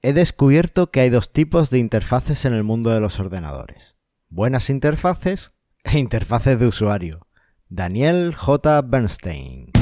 [0.00, 3.96] He descubierto que hay dos tipos de interfaces en el mundo de los ordenadores.
[4.28, 5.50] Buenas interfaces
[5.82, 7.26] e interfaces de usuario.
[7.68, 8.82] Daniel J.
[8.82, 9.72] Bernstein.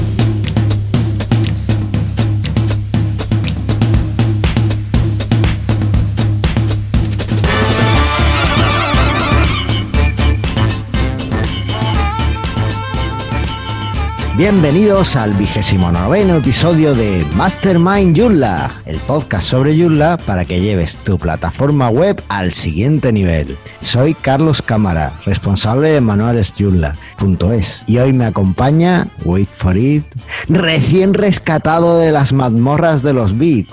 [14.37, 20.97] Bienvenidos al vigésimo noveno episodio de Mastermind Joomla, el podcast sobre Joomla para que lleves
[20.97, 23.57] tu plataforma web al siguiente nivel.
[23.81, 30.05] Soy Carlos Cámara, responsable de manualesjoomla.es y hoy me acompaña, wait for it,
[30.49, 33.71] recién rescatado de las mazmorras de los bits.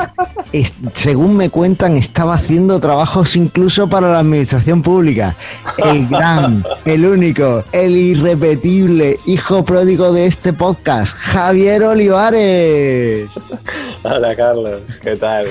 [0.94, 5.36] según me cuentan, estaba haciendo trabajos incluso para la administración pública.
[5.76, 13.28] El gran, el único, el irrepetible hijo pródigo de este podcast, Javier Olivares.
[14.02, 15.46] Hola Carlos, ¿qué tal?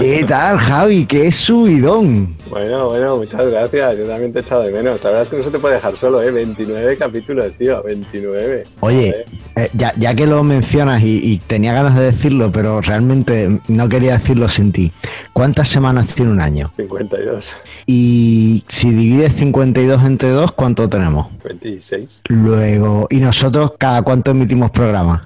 [0.00, 1.06] ¿Qué tal Javi?
[1.06, 2.36] ¿Qué subidón?
[2.50, 3.98] Bueno, bueno, muchas gracias.
[3.98, 5.02] Yo también te he echado de menos.
[5.04, 6.30] La verdad es que no se te puede dejar solo, ¿eh?
[6.30, 8.64] 29 capítulos, tío, 29.
[8.80, 9.24] Oye,
[9.56, 14.48] eh, ya, que lo mencionas y, tenía ganas de decirlo, pero realmente no quería decirlo
[14.48, 14.92] sin ti.
[15.32, 16.72] ¿Cuántas semanas tiene un año?
[16.76, 17.56] 52.
[17.86, 21.28] Y si divides 52 entre 2, ¿cuánto tenemos?
[21.44, 22.22] 26.
[22.28, 25.22] Luego, ¿y nosotros cada cuánto emitimos programa?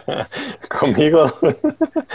[0.80, 1.32] Conmigo.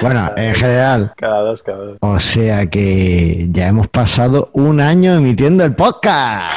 [0.02, 1.14] Bueno, en general.
[1.18, 1.98] Cada dos, cada dos.
[2.02, 6.52] O sea que ya hemos pasado un año emitiendo el podcast.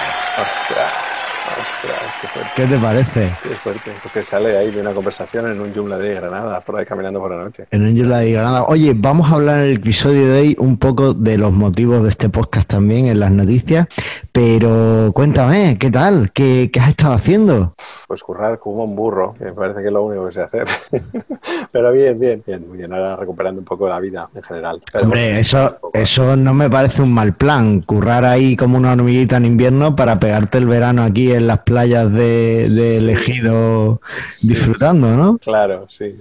[2.54, 3.32] ¿Qué te parece?
[3.42, 6.86] Qué fuerte, porque sale ahí de una conversación en un Joomla de Granada, por ahí
[6.86, 7.66] caminando por la noche.
[7.70, 8.64] En un Joomla de Granada.
[8.64, 12.08] Oye, vamos a hablar en el episodio de hoy un poco de los motivos de
[12.08, 13.86] este podcast también en las noticias,
[14.32, 16.32] pero cuéntame, ¿qué tal?
[16.32, 17.74] ¿Qué, has estado haciendo?
[18.08, 20.66] Pues currar como un burro, que me parece que es lo único que sé hacer.
[21.72, 22.92] pero bien, bien, bien, muy bien.
[22.92, 24.82] Ahora recuperando un poco la vida en general.
[25.02, 29.44] Hombre, eso, eso no me parece un mal plan, currar ahí como una hormiguita en
[29.44, 34.02] invierno para pegarte el verano aquí en las playas de de, elegido
[34.42, 35.38] disfrutando, ¿no?
[35.38, 36.14] Claro, sí.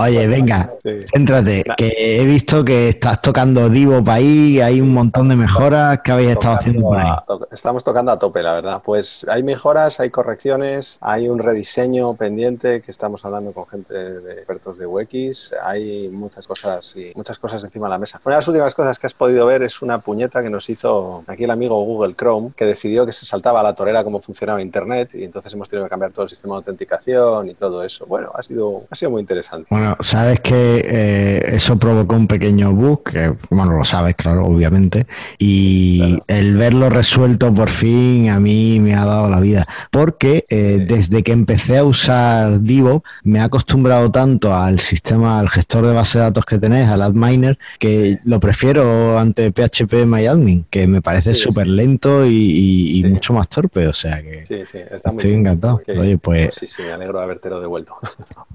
[0.00, 0.72] Oye, venga,
[1.12, 6.00] céntrate, que he visto que estás tocando Divo para ahí, hay un montón de mejoras
[6.04, 7.10] que habéis estado haciendo por ahí.
[7.50, 8.80] estamos tocando a tope, la verdad.
[8.84, 14.34] Pues hay mejoras, hay correcciones, hay un rediseño pendiente que estamos hablando con gente de
[14.34, 18.20] expertos de UX, hay muchas cosas y muchas cosas encima de la mesa.
[18.24, 21.24] Una de las últimas cosas que has podido ver es una puñeta que nos hizo
[21.26, 24.62] aquí el amigo Google Chrome, que decidió que se saltaba a la torera cómo funcionaba
[24.62, 28.06] Internet y entonces hemos tenido que cambiar todo el sistema de autenticación y todo eso.
[28.06, 29.66] Bueno, ha sido, ha sido muy interesante.
[29.70, 35.06] Bueno, sabes que eh, eso provocó un pequeño bug, que bueno, lo sabes, claro, obviamente,
[35.38, 40.84] y el verlo resuelto por fin a mí me ha dado la vida, porque eh,
[40.86, 45.94] desde que empecé a usar Divo me he acostumbrado tanto al sistema, al gestor de
[45.94, 51.02] base de datos que tenés, al AdMiner, que lo prefiero ante PHP MyAdmin, que me
[51.02, 55.80] parece súper lento y, mucho más torpe, o sea que estoy encantado.
[55.98, 56.54] Oye, pues...
[56.54, 57.94] Sí, sí, me alegro de habértelo devuelto.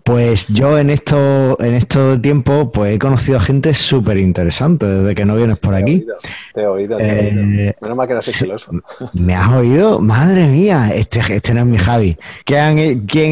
[0.04, 1.16] Pues yo en esto
[1.60, 5.76] en este tiempo, pues he conocido a gente súper interesante desde que no vienes por
[5.76, 6.06] aquí.
[6.54, 7.42] Te he oído, te he oído.
[7.42, 8.72] Eh, Menos mal que eras celoso.
[9.20, 10.00] ¿Me has oído?
[10.00, 12.18] Madre mía, este, este no es mi Javi.
[12.46, 12.78] ¿Quién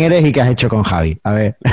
[0.02, 1.20] eres y qué has hecho con Javi?
[1.24, 1.58] A ver.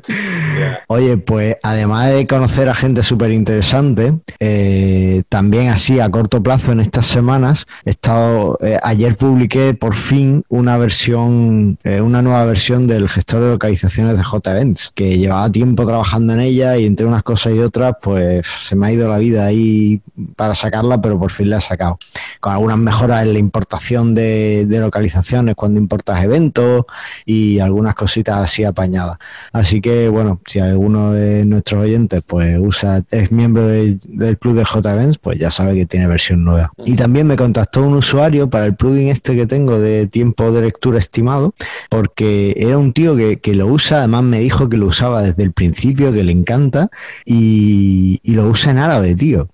[0.88, 6.72] Oye, pues además de conocer a gente súper interesante, eh, también así a corto plazo
[6.72, 12.86] en estas semanas, he estado, eh, ayer publiqué por fin una versión, una nueva versión
[12.86, 17.22] del gestor de localizaciones de JEvents que llevaba tiempo trabajando en ella y entre unas
[17.22, 20.00] cosas y otras, pues se me ha ido la vida ahí
[20.36, 21.98] para sacarla, pero por fin la he sacado.
[22.40, 26.86] Con algunas mejoras en la importación de, localizaciones cuando importas eventos
[27.26, 29.18] y algunas cositas así apañadas.
[29.52, 34.64] Así que, bueno, si alguno de nuestros oyentes pues usa, es miembro del club de
[34.64, 36.72] JEvents, pues ya sabe que tiene versión nueva.
[36.86, 40.62] Y también me contactó un usuario para el plugin este que tengo de tiempo de
[40.62, 41.54] lectura estimado,
[41.90, 45.42] porque era un tío que, que lo usa, además me dijo que lo usaba desde
[45.42, 46.88] el principio, que le encanta,
[47.24, 49.48] y, lo usa en árabe, tío.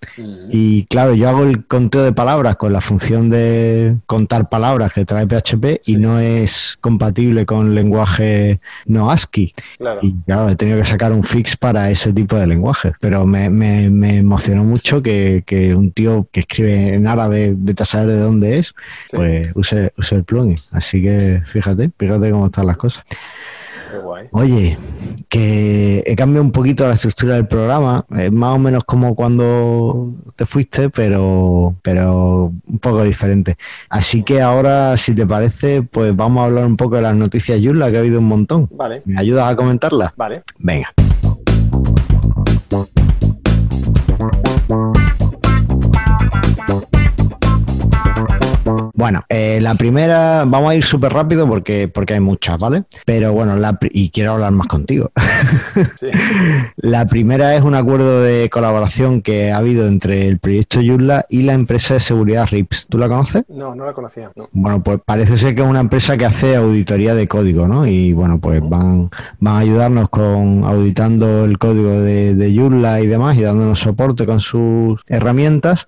[0.50, 5.06] Y claro, yo hago el conteo de palabras con la función de contar palabras que
[5.06, 9.54] trae PHP y no es compatible con lenguaje no ASCII.
[10.02, 12.92] Y claro, he tenido que sacar un fix para ese tipo de lenguaje.
[13.00, 13.46] Pero me,
[14.18, 15.42] emocionó mucho que,
[15.76, 18.74] un tío que escribe en árabe, de a saber de dónde es,
[19.10, 20.54] pues use, use el plugin.
[20.72, 23.04] Así que fíjate, fíjate cómo están las cosas.
[24.32, 24.78] Oye,
[25.28, 30.14] que he cambiado un poquito la estructura del programa, es más o menos como cuando
[30.36, 33.56] te fuiste, pero, pero un poco diferente.
[33.88, 37.60] Así que ahora, si te parece, pues vamos a hablar un poco de las noticias
[37.60, 38.68] Yula, que ha habido un montón.
[38.72, 39.02] Vale.
[39.04, 40.12] ¿Me ayudas a comentarlas?
[40.16, 40.42] Vale.
[40.58, 40.92] Venga.
[48.96, 52.84] Bueno, eh, la primera, vamos a ir súper rápido porque, porque hay muchas, ¿vale?
[53.04, 55.12] Pero bueno, la, y quiero hablar más contigo.
[56.76, 61.42] La primera es un acuerdo de colaboración que ha habido entre el proyecto Joomla y
[61.42, 62.86] la empresa de seguridad RIPS.
[62.88, 63.44] ¿Tú la conoces?
[63.48, 64.30] No, no la conocía.
[64.52, 67.86] Bueno, pues parece ser que es una empresa que hace auditoría de código, ¿no?
[67.86, 69.10] Y bueno, pues van,
[69.40, 74.40] van a ayudarnos con auditando el código de, de y demás y dándonos soporte con
[74.40, 75.86] sus herramientas.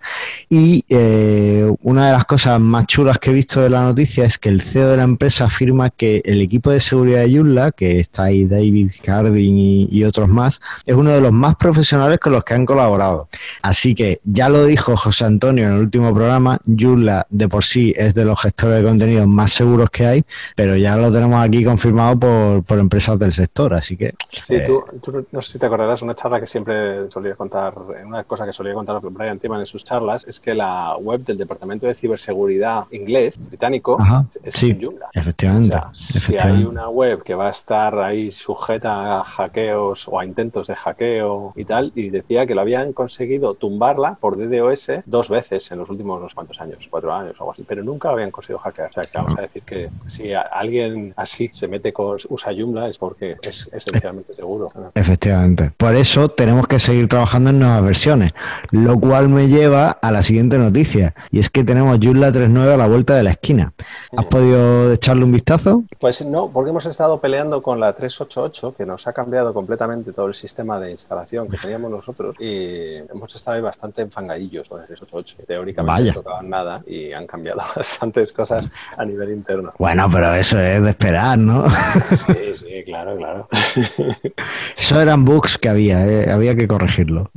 [0.50, 4.38] Y eh, una de las cosas más chulas que he visto de la noticia es
[4.38, 8.00] que el CEO de la empresa afirma que el equipo de seguridad de Joomla, que
[8.00, 12.42] está ahí David Cardin y, otros más, es uno de los más profesionales con los
[12.42, 13.28] que han colaborado.
[13.62, 17.94] Así que ya lo dijo José Antonio en el último programa, Joomla de por sí
[17.96, 20.24] es de los gestores de contenido más seguros que hay,
[20.56, 22.18] pero ya lo tenemos aquí confirmado
[22.66, 24.14] por, empresas del sector, así que...
[24.44, 27.74] Sí, eh, tú, no sé si te acordarás, una charla que siempre solía contar,
[28.04, 31.38] una cosa que solía contar Brian Timan en sus charlas, es que la web del
[31.38, 33.98] Departamento de Ciberseguridad inglés, británico,
[34.42, 35.08] es Joomla.
[35.12, 40.24] Efectivamente, Si hay una web que va a estar ahí sujeta a hackeos o a
[40.24, 45.28] intentos de hackeo y tal, y decía que lo habían conseguido tumbarla por DDoS dos
[45.28, 48.30] veces en los últimos unos cuantos años, cuatro años o algo así, pero nunca habían
[48.30, 48.90] conseguido hackear.
[48.90, 52.88] O sea, que vamos a decir que si alguien así se mete con usa Joomla
[52.88, 54.68] es porque es esencialmente seguro.
[54.94, 55.72] Efectivamente.
[55.76, 58.32] Por eso tenemos que seguir trabajando en nuevas versiones,
[58.70, 62.84] lo cual me lleva a la siguiente noticia, y es que tenemos Joomla 3.9 a
[62.84, 63.72] la vuelta de la esquina.
[64.16, 65.84] ¿Has podido echarle un vistazo?
[65.98, 70.26] Pues no, porque hemos estado peleando con la 388, que nos ha cambiado completamente todo
[70.26, 74.86] el sistema de instalación que teníamos nosotros, y hemos estado ahí bastante enfangadillos con el
[74.86, 75.46] 388.
[75.46, 79.72] Teóricamente no tocaban nada y han cambiado bastantes cosas a nivel interno.
[79.78, 81.68] Bueno, pero eso es de esperar, ¿no?
[81.70, 83.48] Sí, sí, claro, claro.
[84.76, 86.30] Eso eran bugs que había, ¿eh?
[86.30, 87.30] había que corregirlo.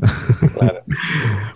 [0.57, 0.81] Claro.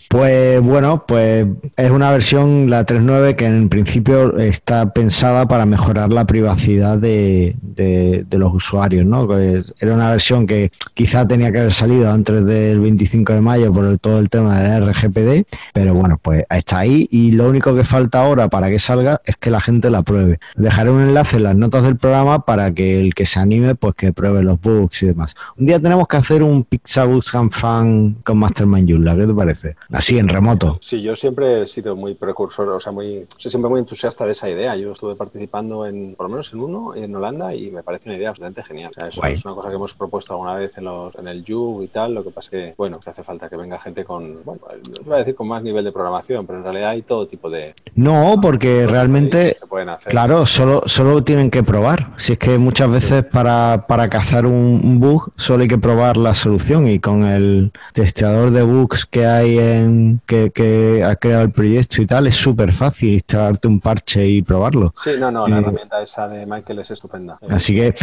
[0.10, 1.46] Pues bueno, pues
[1.76, 7.56] es una versión, la 3.9, que en principio está pensada para mejorar la privacidad de,
[7.60, 9.28] de, los usuarios, ¿no?
[9.38, 13.98] Era una versión que quizá tenía que haber salido antes del 25 de mayo por
[14.00, 18.22] todo el tema del RGPD, pero bueno, pues está ahí y lo único que falta
[18.22, 20.40] ahora para que salga es que la gente la pruebe.
[20.56, 23.96] Dejaré un enlace en las notas del programa para que el que se anime, pues
[23.96, 25.36] que pruebe los bugs y demás.
[25.58, 29.76] Un día tenemos que hacer un Pixabooks Fan con Mastermind Joomla, ¿qué te parece?
[29.92, 30.78] Así en remoto.
[30.82, 34.50] Sí, yo siempre he sido muy precursor, o sea, muy, siempre muy entusiasta de esa
[34.50, 34.76] idea.
[34.76, 38.18] Yo estuve participando en, por lo menos en uno, en Holanda, y me parece una
[38.18, 38.92] idea bastante genial.
[39.08, 41.88] eso es una cosa que hemos propuesto alguna vez en, los, en el You y
[41.88, 42.14] tal.
[42.14, 44.62] Lo que pasa es que, bueno, que hace falta que venga gente con, bueno,
[45.00, 47.50] no voy a decir con más nivel de programación, pero en realidad hay todo tipo
[47.50, 47.74] de.
[47.96, 49.58] No, porque realmente,
[50.06, 52.12] claro, solo, solo tienen que probar.
[52.18, 56.34] Si es que muchas veces para, para cazar un, bug solo hay que probar la
[56.34, 61.52] solución y con el testeador de bugs que hay en que, que ha creado el
[61.52, 63.24] proyecto y tal, es súper fácil
[63.64, 64.94] un parche y probarlo.
[65.04, 67.38] Sí, no, no, la herramienta esa de Michael es estupenda.
[67.50, 67.96] Así que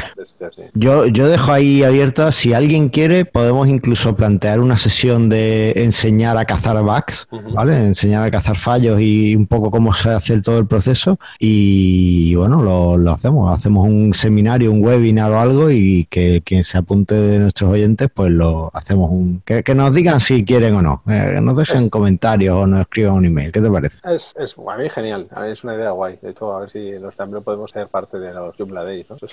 [0.75, 6.37] yo, yo dejo ahí abierta, si alguien quiere, podemos incluso plantear una sesión de enseñar
[6.37, 7.77] a cazar bugs, ¿vale?
[7.77, 12.63] Enseñar a cazar fallos y un poco cómo se hace todo el proceso y bueno,
[12.63, 17.15] lo, lo hacemos, hacemos un seminario, un webinar o algo y que quien se apunte
[17.15, 19.43] de nuestros oyentes, pues lo hacemos un...
[19.45, 23.15] Que, nos digan si quieren o no, eh, que nos dejen comentarios o nos escriban
[23.15, 23.99] un email, ¿qué te parece?
[24.05, 26.71] Es, es a mí genial, a mí es una idea guay, de hecho a ver
[26.71, 29.17] si los también podemos ser parte de los Joomla Days, ¿no?
[29.17, 29.27] Eso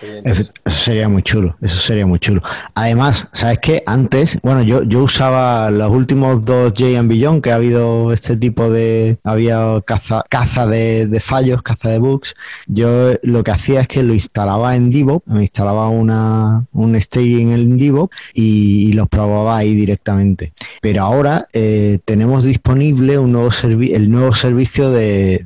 [0.65, 2.41] sería, muy chulo, eso sería muy chulo.
[2.75, 3.83] Además, ¿sabes qué?
[3.85, 8.69] Antes, bueno, yo, yo usaba los últimos dos J Beyond que ha habido este tipo
[8.69, 12.35] de, había caza, caza de, fallos, caza de bugs,
[12.67, 17.51] yo lo que hacía es que lo instalaba en Divo, me instalaba una, un staging
[17.51, 20.51] en Divo y, los probaba ahí directamente.
[20.81, 25.45] Pero ahora eh, tenemos disponible un nuevo el nuevo servicio de,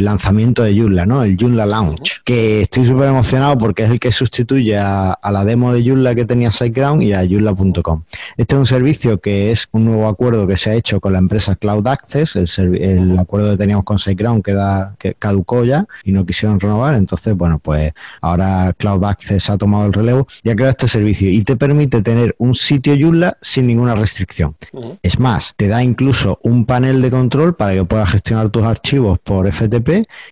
[0.00, 1.22] lanzamiento de Joomla, ¿no?
[1.22, 5.72] El Joomla Launch, que estoy súper emocionado porque es el que sustituye a, la demo
[5.72, 8.02] de Joomla que tenía SiteGround y a joomla.com.
[8.36, 11.18] Este es un servicio que es un nuevo acuerdo que se ha hecho con la
[11.18, 14.54] empresa Cloud Access, el, acuerdo que teníamos con SiteGround que,
[14.98, 19.86] que caducó ya y no quisieron renovar, entonces, bueno, pues ahora Cloud Access ha tomado
[19.86, 23.66] el relevo y ha creado este servicio y te permite tener un sitio Joomla sin
[23.66, 24.56] ninguna restricción.
[25.02, 29.18] Es más, te da incluso un panel de control para que puedas gestionar tus archivos
[29.18, 29.75] por FTP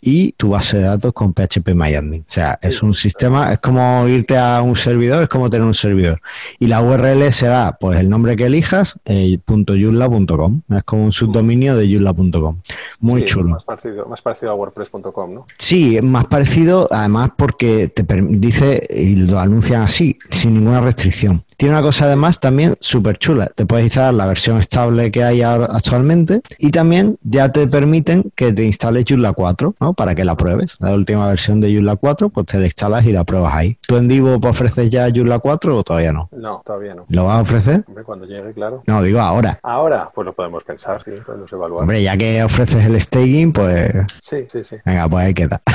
[0.01, 2.23] y tu base de datos con PHP MyAdmin.
[2.23, 5.75] O sea, es un sistema, es como irte a un servidor, es como tener un
[5.75, 6.21] servidor.
[6.59, 11.89] Y la URL será, pues, el nombre que elijas, eh, Es como un subdominio de
[11.89, 12.61] yula.com.
[13.01, 13.51] Muy chulo.
[13.51, 15.47] Más parecido, más parecido a WordPress.com, ¿no?
[15.59, 21.45] Sí, más parecido, además, porque te dice y lo anuncian así, sin ninguna restricción.
[21.57, 23.47] Tiene una cosa además también súper chula.
[23.55, 28.33] Te puedes instalar la versión estable que hay ahora actualmente y también ya te permiten
[28.35, 29.93] que te instales Joomla 4 4, ¿no?
[29.93, 30.76] Para que la pruebes.
[30.81, 33.76] La última versión de Joomla 4, pues te la instalas y la pruebas ahí.
[33.87, 36.31] ¿Tú en Divo ofreces ya Joomla 4 o todavía no?
[36.33, 37.05] No, todavía no.
[37.09, 37.85] ¿Lo vas a ofrecer?
[37.87, 38.83] Hombre, cuando llegue, claro.
[38.87, 39.59] No, digo ahora.
[39.62, 41.83] Ahora, pues lo podemos pensar, sí, podemos evaluar.
[41.83, 43.93] Hombre, ya que ofreces el staging, pues...
[44.23, 44.76] Sí, sí, sí.
[44.85, 45.61] Venga, pues ahí queda.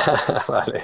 [0.48, 0.82] vale.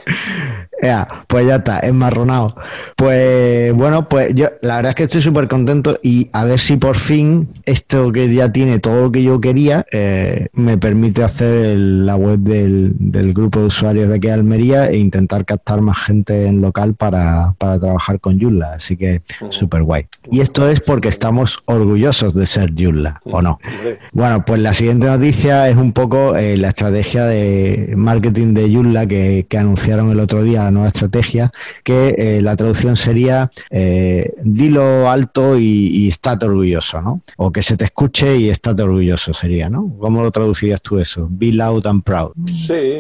[1.26, 2.54] Pues ya está, enmarronado.
[2.96, 6.76] Pues bueno, pues yo la verdad es que estoy súper contento y a ver si
[6.76, 11.76] por fin esto que ya tiene todo lo que yo quería eh, me permite hacer
[11.76, 15.98] la web del, del grupo de usuarios de aquí de Almería e intentar captar más
[15.98, 18.74] gente en local para, para trabajar con Joomla.
[18.74, 20.06] Así que súper guay.
[20.30, 23.58] Y esto es porque estamos orgullosos de ser Joomla, ¿o no?
[23.64, 28.72] Hombre, Bueno, pues la siguiente noticia es un poco eh, la estrategia de marketing de
[28.72, 33.50] Joomla que, que anunciaron el otro día, la nueva estrategia, que eh, la traducción sería
[33.70, 37.22] eh, dilo alto y, y estate orgulloso, ¿no?
[37.36, 39.96] O que se te escuche y estate orgulloso sería, ¿no?
[39.98, 41.26] ¿Cómo lo traducirías tú eso?
[41.30, 42.32] Be loud and proud.
[42.46, 42.98] sí,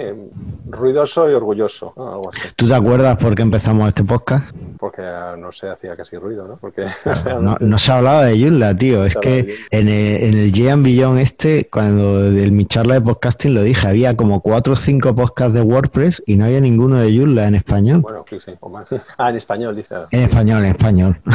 [0.68, 2.14] ruidoso y orgulloso, ¿no?
[2.14, 2.48] algo así.
[2.56, 4.46] ¿Tú te acuerdas por qué empezamos este podcast?
[4.78, 6.56] Porque ah, no se hacía casi ruido, ¿no?
[6.56, 6.86] Porque
[7.40, 9.04] No, no se ha hablado de Joomla, tío.
[9.04, 13.62] Es que en el, en el Billón este, cuando de mi charla de podcasting lo
[13.62, 17.46] dije, había como cuatro o cinco podcasts de WordPress y no había ninguno de Joomla
[17.46, 18.00] en español.
[18.00, 18.88] Bueno, sí, sí, o más.
[19.18, 19.94] Ah, en español, dice.
[20.10, 21.20] En español, en español.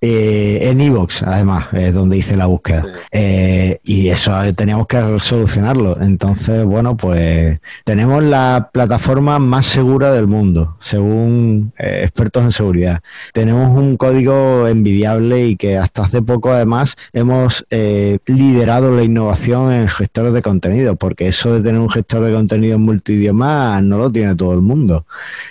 [0.00, 2.82] Eh, en Evox, además, es donde hice la búsqueda.
[2.82, 2.88] Sí.
[3.12, 6.00] Eh, y eso eh, teníamos que solucionarlo.
[6.00, 13.00] Entonces, bueno, pues tenemos la plataforma más segura del mundo, según eh, expertos en seguridad.
[13.32, 19.72] Tenemos un código envidiable y que hasta hace poco, además, hemos eh, liderado la innovación
[19.72, 24.10] en gestores de contenido, porque eso de tener un gestor de contenido multidioma no lo
[24.10, 25.06] tiene todo el mundo.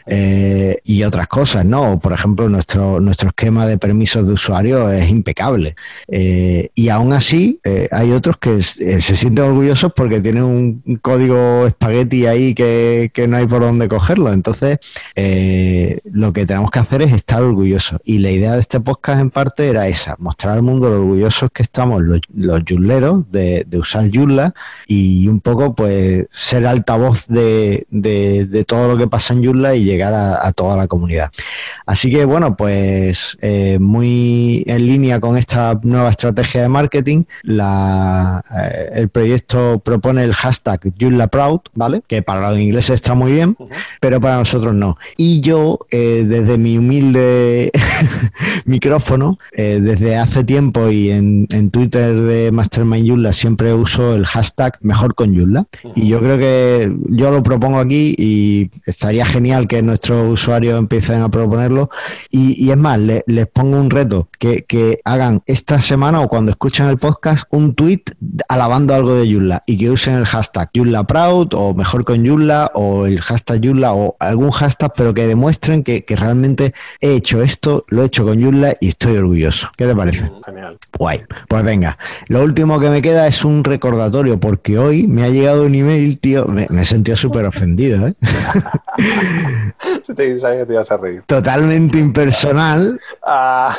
[0.05, 1.99] Eh, y otras cosas, ¿no?
[1.99, 5.75] Por ejemplo, nuestro, nuestro esquema de permisos de usuario es impecable.
[6.07, 7.59] Eh, y aún así,
[7.91, 13.37] hay otros que se sienten orgullosos porque tienen un, código espagueti ahí que, que no
[13.37, 14.33] hay por dónde cogerlo.
[14.33, 14.79] Entonces,
[15.15, 17.99] lo que tenemos que hacer es estar orgullosos.
[18.03, 21.49] Y la idea de este podcast en parte era esa, mostrar al mundo lo orgullosos
[21.51, 24.53] que estamos los, los yulleros de, de usar Joomla
[24.87, 29.75] y un poco pues ser altavoz de, de, de todo lo que pasa en Joomla
[29.75, 31.31] y llegar a, a toda la comunidad.
[31.85, 38.43] Así que bueno, pues eh, muy en línea con esta nueva estrategia de marketing, la,
[38.55, 42.01] eh, el proyecto propone el hashtag Joomla Proud, ¿vale?
[42.07, 43.55] Que para los ingleses está muy bien,
[43.99, 44.97] pero para nosotros no.
[45.15, 47.71] Y yo, eh, desde mi humilde
[48.65, 54.25] micrófono, eh, desde hace tiempo y en, en Twitter de Mastermind Joomla siempre uso el
[54.25, 55.67] hashtag mejor con Joomla.
[55.95, 61.21] Y yo creo que yo lo propongo aquí y estaría genial que nuestros usuarios empiecen
[61.21, 61.89] a proponerlo.
[62.29, 66.27] Y, y es más, le- les pongo un reto, que, que hagan esta semana o
[66.27, 68.01] cuando escuchen el podcast un tweet
[68.49, 72.71] alabando algo de Joomla y que usen el hashtag Joomla Proud o mejor con Joomla
[72.73, 77.41] o el hashtag Joomla o algún hashtag, pero que demuestren que, que realmente he hecho
[77.41, 79.69] esto, lo he hecho con Joomla y estoy orgulloso.
[79.77, 80.31] ¿Qué te parece?
[80.45, 80.77] Genial.
[80.97, 81.21] Guay.
[81.47, 81.97] Pues venga,
[82.27, 86.19] lo último que me queda es un recordatorio, porque hoy me ha llegado un email,
[86.19, 86.45] tío.
[86.45, 88.13] Me, me he sentido súper ofendido, ¿eh?
[90.03, 91.23] Se te sabía que te ibas a reír.
[91.27, 93.77] Totalmente impersonal, Ah,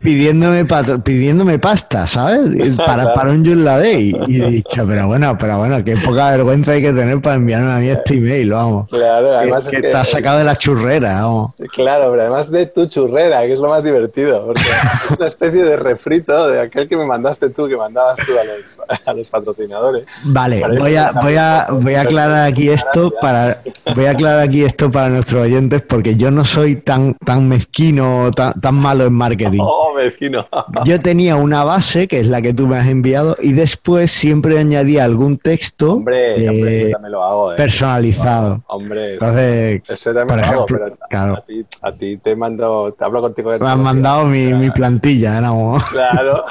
[0.00, 0.66] pidiéndome
[1.02, 2.40] pidiéndome pasta, ¿sabes?
[2.76, 4.16] Para, para un Joomla Day.
[4.26, 7.72] Y he dicho, pero bueno, pero bueno, qué poca vergüenza hay que tener para enviarme
[7.72, 8.88] a mí este email, vamos.
[8.88, 11.54] claro, además que es que, está sacado de la churrera, vamos.
[11.68, 15.62] Claro, pero además de tu churrera, que es lo más divertido, porque es una especie
[15.62, 19.28] de refrito de aquel que me mandaste tú, que mandabas tú a los, a los
[19.28, 20.04] patrocinadores.
[20.24, 23.62] Vale, Parece voy a, voy a, voy a aclarar aquí esto para,
[23.94, 28.30] voy a aclarar aquí esto para nuestros oyentes porque yo no soy tan, tan mezquino,
[28.34, 29.60] tan, tan malo en marketing.
[29.62, 29.91] Oh,
[30.84, 34.58] Yo tenía una base, que es la que tú me has enviado, y después siempre
[34.58, 37.52] añadía algún texto Hombre, hombre, eh, yo también lo hago.
[37.52, 37.56] eh.
[37.56, 38.62] personalizado.
[38.68, 41.34] Hombre, Entonces, eso también por lo hago, ejemplo, pero a- claro.
[41.36, 43.50] a, ti, a ti te mando, te hablo contigo.
[43.52, 45.76] de me han todo, mandado mi, plantilla, ¿no?
[45.92, 46.44] Claro.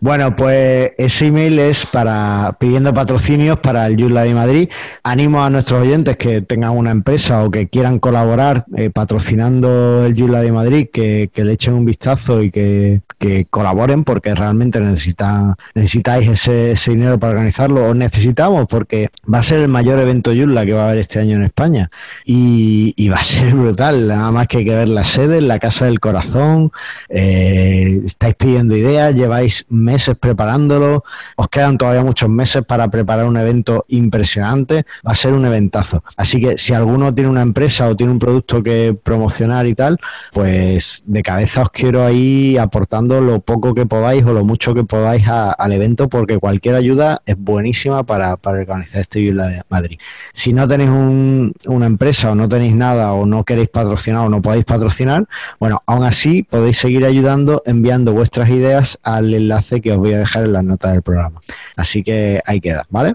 [0.00, 4.68] Bueno, pues ese email es para pidiendo patrocinios para el Joomla de Madrid.
[5.02, 10.14] Animo a nuestros oyentes que tengan una empresa o que quieran colaborar eh, patrocinando el
[10.18, 14.80] Joomla de Madrid, que, que le echen un vistazo y que, que colaboren porque realmente
[14.80, 17.88] necesitan, necesitáis ese, ese dinero para organizarlo.
[17.88, 21.20] Os necesitamos porque va a ser el mayor evento Joomla que va a haber este
[21.20, 21.90] año en España
[22.24, 24.08] y, va a ser brutal.
[24.08, 26.72] Nada más que hay que ver la sede, la Casa del Corazón.
[27.08, 31.04] Eh, estáis pidiendo ideas, lleváis meses preparándolo.
[31.36, 34.84] Os quedan todavía muchos meses para preparar un evento impresionante.
[35.06, 36.02] Va a ser un eventazo.
[36.16, 39.98] Así que si alguno tiene una empresa o tiene un producto que promocionar y tal,
[40.32, 42.15] pues de cabeza os quiero ahí
[42.58, 47.22] aportando lo poco que podáis o lo mucho que podáis al evento, porque cualquier ayuda
[47.26, 49.98] es buenísima para, para organizar este Villa de Madrid.
[50.32, 54.42] Si no tenéis una empresa o no tenéis nada o no queréis patrocinar o no
[54.42, 55.26] podéis patrocinar,
[55.58, 60.18] bueno, aún así podéis seguir ayudando enviando vuestras ideas al enlace que os voy a
[60.18, 61.40] dejar en las notas del programa.
[61.76, 63.14] Así que ahí queda, ¿vale?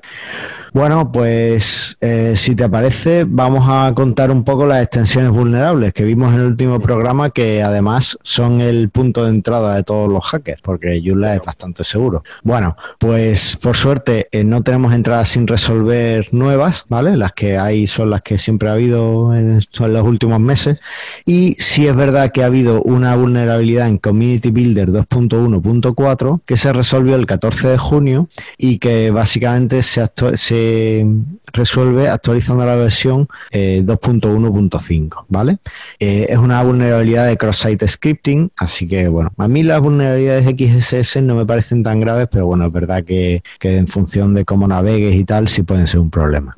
[0.74, 6.04] Bueno, pues eh, si te parece, vamos a contar un poco las extensiones vulnerables que
[6.04, 10.24] vimos en el último programa, que además son el punto de entrada de todos los
[10.26, 12.24] hackers, porque Joomla es bastante seguro.
[12.44, 17.18] Bueno, pues por suerte eh, no tenemos entradas sin resolver nuevas, ¿vale?
[17.18, 20.78] Las que hay son las que siempre ha habido en, en los últimos meses.
[21.26, 26.74] Y sí es verdad que ha habido una vulnerabilidad en Community Builder 2.1.4 que se
[26.74, 31.06] resolvió el 14 de junio y que básicamente se, se
[31.54, 35.58] resuelve actualizando la versión 2.1.5, eh, ¿vale?
[36.00, 41.22] Eh, es una vulnerabilidad de cross-site scripting, así que bueno, a mí las vulnerabilidades XSS
[41.22, 44.68] no me parecen tan graves, pero bueno, es verdad que, que en función de cómo
[44.68, 46.56] navegues y tal, sí pueden ser un problema.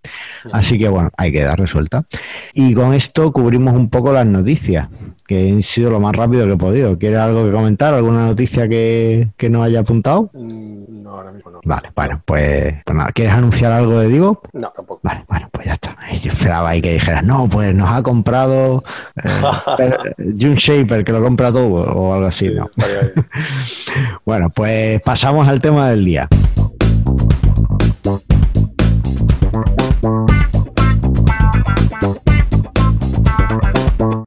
[0.51, 2.05] Así que bueno, hay que dar resuelta.
[2.53, 4.89] Y con esto cubrimos un poco las noticias,
[5.25, 6.97] que han sido lo más rápido que he podido.
[6.97, 7.93] ¿Quieres algo que comentar?
[7.93, 10.29] ¿Alguna noticia que, que no haya apuntado?
[10.33, 11.59] Mm, no, ahora mismo no.
[11.65, 14.41] Vale, bueno, pues, pues nada, ¿quieres anunciar algo de Divo?
[14.53, 14.99] No, tampoco.
[15.03, 15.95] Vale, bueno, pues ya está.
[16.21, 18.83] Yo esperaba ahí que dijeras, no, pues nos ha comprado
[19.23, 19.91] eh,
[20.39, 22.69] June Shaper, que lo compra todo, o algo así, ¿no?
[24.25, 26.27] bueno, pues pasamos al tema del día.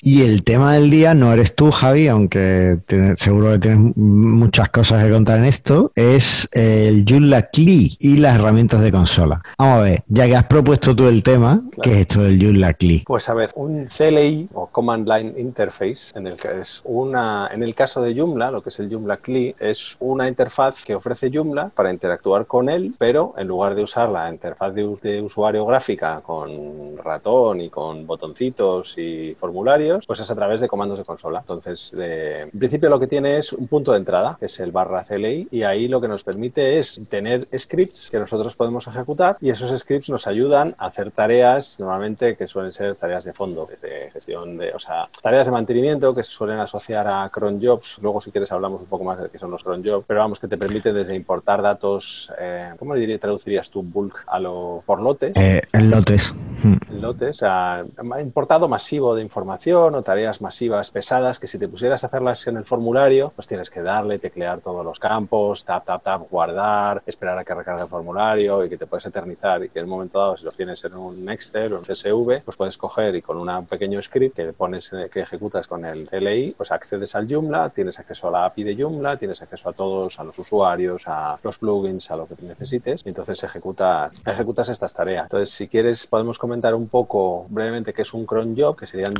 [0.08, 2.78] Y el tema del día no eres tú, Javi, aunque
[3.16, 8.36] seguro que tienes muchas cosas que contar en esto, es el Joomla CLI y las
[8.36, 9.42] herramientas de consola.
[9.58, 12.74] Vamos a ver, ya que has propuesto tú el tema, ¿qué es esto del Joomla
[12.74, 13.02] CLI?
[13.04, 17.64] Pues a ver, un CLI o Command Line Interface, en el que es una, en
[17.64, 21.32] el caso de Joomla, lo que es el Joomla CLI, es una interfaz que ofrece
[21.34, 25.66] Joomla para interactuar con él, pero en lugar de usar la interfaz de, de usuario
[25.66, 31.04] gráfica con ratón y con botoncitos y formularios, pues es a través de comandos de
[31.04, 31.40] consola.
[31.40, 35.04] Entonces, en principio lo que tiene es un punto de entrada, que es el barra
[35.04, 39.50] CLI, y ahí lo que nos permite es tener scripts que nosotros podemos ejecutar y
[39.50, 44.10] esos scripts nos ayudan a hacer tareas normalmente que suelen ser tareas de fondo, de
[44.12, 47.98] gestión de, o sea, tareas de mantenimiento que se suelen asociar a cron jobs.
[48.02, 50.40] Luego, si quieres, hablamos un poco más de qué son los cron jobs, pero vamos,
[50.40, 55.00] que te permite desde importar datos, eh, ¿cómo diría, traducirías tú bulk a lo por
[55.00, 55.32] lotes?
[55.36, 56.34] Eh, en lotes.
[56.62, 57.84] En lotes, o sea,
[58.20, 62.56] importado masivo de información o tareas masivas pesadas que si te pusieras a hacerlas en
[62.56, 67.38] el formulario, pues tienes que darle, teclear todos los campos, tap, tap, tap, guardar, esperar
[67.38, 70.18] a que recargue el formulario y que te puedes eternizar y que en un momento
[70.18, 73.36] dado, si lo tienes en un Excel o en CSV, pues puedes coger y con
[73.36, 77.98] un pequeño script que pones, que ejecutas con el CLI, pues accedes al Joomla, tienes
[77.98, 81.58] acceso a la API de Joomla, tienes acceso a todos, a los usuarios, a los
[81.58, 85.24] plugins, a lo que necesites y entonces ejecutas, ejecutas estas tareas.
[85.24, 89.14] Entonces, si quieres, podemos comentar un poco brevemente qué es un cron job, que serían...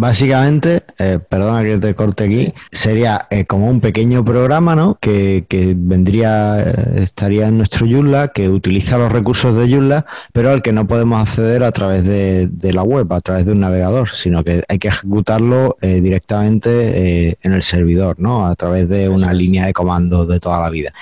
[0.00, 4.96] básicamente, eh, perdona que te corte aquí, sería eh, como un pequeño programa, ¿no?
[4.98, 5.44] Que,
[5.76, 10.72] vendría, eh, estaría en nuestro Joomla, que utiliza los recursos de Joomla, pero al que
[10.72, 14.62] no podemos acceder a través de, la web, a través de un navegador, sino que
[14.68, 18.46] hay que ejecutarlo directamente en el servidor, ¿no?
[18.46, 20.92] A través de una línea de comandos de toda la vida.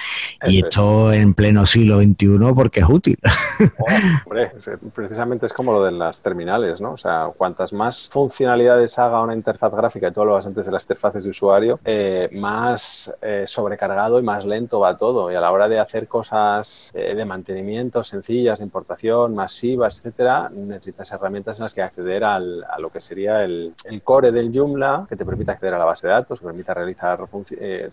[0.47, 3.19] y esto en pleno siglo XXI porque es útil.
[4.25, 4.51] hombre,
[4.95, 6.93] precisamente es como lo de las terminales, ¿no?
[6.93, 10.85] O sea, cuantas más funcionalidades haga una interfaz gráfica, y tú hablabas antes de las
[10.85, 15.31] interfaces de usuario, eh, más eh, sobrecargado y más lento va todo.
[15.31, 20.51] Y a la hora de hacer cosas eh, de mantenimiento sencillas, de importación, masivas, etcétera,
[20.55, 23.75] necesitas herramientas en las que acceder al, a lo que sería el,
[24.05, 27.19] core del Joomla, que te permite acceder a la base de datos, que permite realizar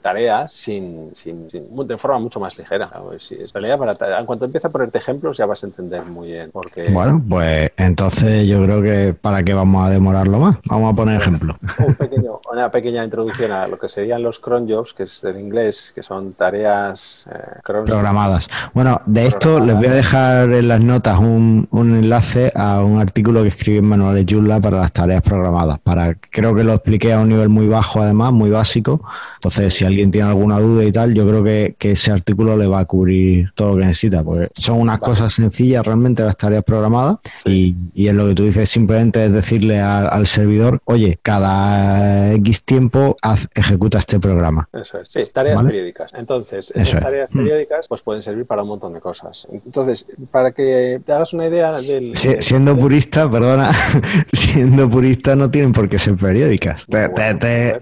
[0.01, 2.89] tareas sin, sin, de forma mucho más ligera.
[2.89, 6.51] para, en cuanto empieza a ponerte ejemplos, ya vas a entender muy bien.
[6.51, 6.87] Porque...
[6.91, 10.57] Bueno, pues entonces yo creo que para qué vamos a demorarlo más.
[10.65, 11.57] Vamos a poner ejemplo.
[12.51, 16.03] una pequeña introducción a lo que serían los cron jobs, que es en inglés, que
[16.03, 18.47] son tareas eh, programadas.
[18.73, 23.43] Bueno, de esto les voy a dejar en las notas un, enlace a un artículo
[23.43, 25.79] que escribí en Manuales Joomla para las tareas programadas.
[25.79, 29.01] Para creo que lo expliqué a un nivel muy bajo, además, muy básico.
[29.35, 32.79] Entonces, si alguien tiene alguna duda y tal, yo creo que, ese artículo le va
[32.79, 37.17] a cubrir todo lo que necesita, porque son unas cosas sencillas realmente las tareas programadas
[37.45, 42.63] Y, y, es lo que tú dices, simplemente es decirle al servidor, oye, cada X
[42.63, 44.67] tiempo haz, ejecuta este programa.
[44.73, 46.13] Eso es, sí, tareas periódicas.
[46.13, 47.37] Entonces, esas tareas mm.
[47.37, 49.47] periódicas pues pueden servir para un montón de cosas.
[49.51, 52.15] Entonces, para que te hagas una idea del...
[52.15, 53.71] siendo purista, perdona,
[54.33, 56.85] siendo purista no tienen por qué ser periódicas.
[56.85, 57.81] te,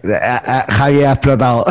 [0.70, 1.66] Javi ha explotado.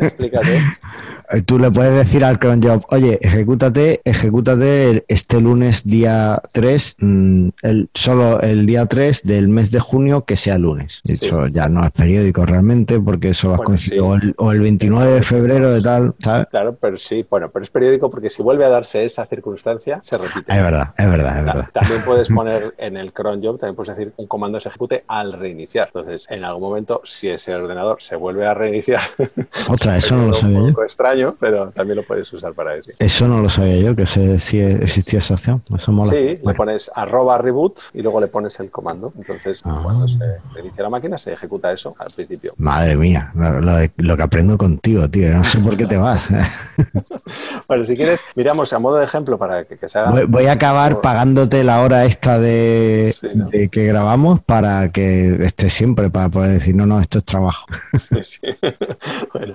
[0.00, 0.60] Explícate.
[1.30, 6.96] Eh, tú le puedes decir al cron job, oye, ejecútate, ejecútate este lunes día 3,
[6.98, 11.02] mm, el, solo el día 3 del mes de junio que sea lunes.
[11.04, 14.16] Eso ya no es periódico realmente porque eso lo has conseguido.
[14.36, 16.46] O, el, 29 de febrero de tal, ¿sabes?
[16.48, 20.18] Claro, pero sí, bueno, pero es periódico porque si vuelve a darse esa circunstancia, se
[20.18, 20.52] repite.
[20.52, 21.68] Es verdad, es verdad, es verdad.
[21.72, 25.32] También puedes poner en el cron job, también puedes decir un comando se ejecute al
[25.32, 25.88] reiniciar.
[25.88, 29.00] Entonces, en algún momento, si ese ordenador se vuelve a reiniciar,
[29.68, 30.84] otra, eso no lo sabía un poco
[31.38, 32.90] pero también lo puedes usar para eso.
[32.98, 35.62] Eso no lo sabía yo, que se, si existía esa opción.
[35.74, 36.12] Eso mola.
[36.12, 39.12] Sí, le pones arroba reboot y luego le pones el comando.
[39.16, 39.80] Entonces, ah.
[39.82, 40.18] cuando se
[40.60, 42.54] inicia la máquina, se ejecuta eso al principio.
[42.56, 45.34] Madre mía, lo, que aprendo contigo, tío.
[45.34, 46.28] No sé por qué te vas.
[47.68, 50.24] bueno, si quieres, miramos a modo de ejemplo para que, se haga.
[50.26, 53.14] Voy, a acabar pagándote la hora esta de,
[53.70, 57.66] que grabamos para que esté siempre, para poder decir, no, no, esto es trabajo.
[59.32, 59.52] bueno,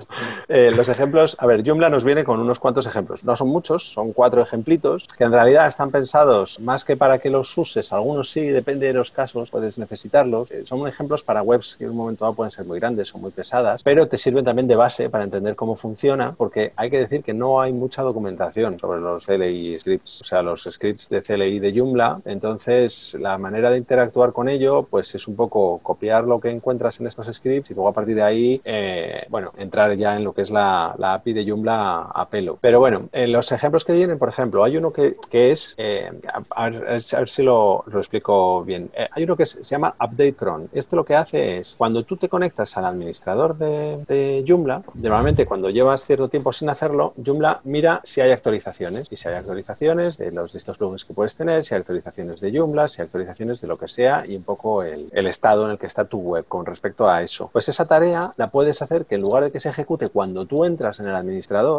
[0.48, 3.24] eh, los ejemplos, a ver, Joomla nos viene con unos cuantos ejemplos.
[3.24, 7.30] No son muchos, son cuatro ejemplitos que en realidad están pensados más que para que
[7.30, 7.92] los uses.
[7.92, 10.50] Algunos sí, depende de los casos, puedes necesitarlos.
[10.50, 13.18] Eh, son ejemplos para webs que en un momento dado pueden ser muy grandes o
[13.18, 16.98] muy pesadas, pero te sirven también de base para entender cómo funciona, porque hay que
[16.98, 21.22] decir que no hay mucha documentación sobre los CLI scripts, o sea, los scripts de
[21.22, 22.20] CLI de Joomla.
[22.24, 27.00] Entonces, la manera de interactuar con ello, pues es un poco copiar lo que encuentras
[27.00, 30.32] en estos scripts y luego a partir de ahí, eh, bueno, entrar ya en lo
[30.32, 32.58] que es la API de Joomla a, pelo.
[32.60, 36.10] Pero bueno, en los ejemplos que vienen, por ejemplo, hay uno que, que es, eh,
[36.50, 40.68] a, ver, si lo, lo explico bien, eh, hay uno que se llama Update Cron.
[40.72, 45.46] Este lo que hace es, cuando tú te conectas al administrador de, de Joomla, normalmente
[45.46, 50.18] cuando llevas cierto tiempo sin hacerlo, Joomla mira si hay actualizaciones, y si hay actualizaciones
[50.18, 53.60] de los distintos plugins que puedes tener, si hay actualizaciones de Joomla, si hay actualizaciones
[53.60, 56.18] de lo que sea y un poco el, el estado en el que está tu
[56.18, 57.50] web con respecto a eso.
[57.52, 60.64] Pues esa tarea la puedes hacer que en lugar de que se ejecute cuando tú
[60.64, 61.31] entras en el administrador,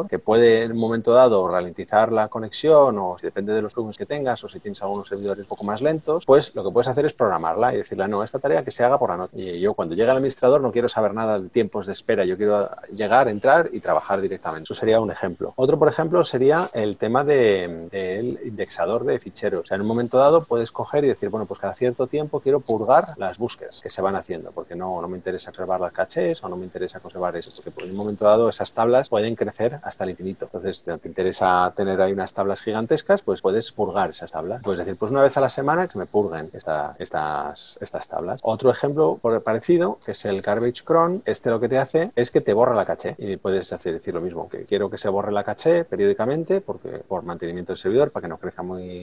[0.10, 3.98] que puede en un momento dado ralentizar la conexión o si depende de los plugins
[3.98, 6.88] que tengas o si tienes algunos servidores un poco más lentos, pues lo que puedes
[6.88, 9.34] hacer es programarla y decirle, no, esta tarea que se haga por la noche.
[9.36, 12.38] Y yo cuando llegue al administrador no quiero saber nada de tiempos de espera, yo
[12.38, 14.64] quiero llegar, entrar y trabajar directamente.
[14.64, 15.54] Eso sería un ejemplo.
[15.56, 19.72] Otro, por ejemplo, sería el tema del de, indexador de ficheros.
[19.72, 23.06] En un momento dado puedes coger y decir, bueno, pues cada cierto tiempo quiero purgar
[23.18, 26.50] las búsquedas que se van haciendo, porque no, no me interesa conservar las cachés o
[26.50, 30.04] no me interesa conservar eso, porque en un momento dado esas tablas pueden crecer hasta
[30.04, 30.46] el infinito.
[30.46, 34.62] Entonces, si te interesa tener ahí unas tablas gigantescas, pues puedes purgar esas tablas.
[34.64, 38.40] Puedes decir, pues una vez a la semana que me purguen estas, estas tablas.
[38.44, 42.42] Otro ejemplo parecido, que es el garbage cron, este lo que te hace es que
[42.42, 43.16] te borra la caché.
[43.18, 47.24] Y puedes decir lo mismo, que quiero que se borre la caché periódicamente porque por
[47.24, 49.02] mantenimiento del servidor, para que no crezca muy,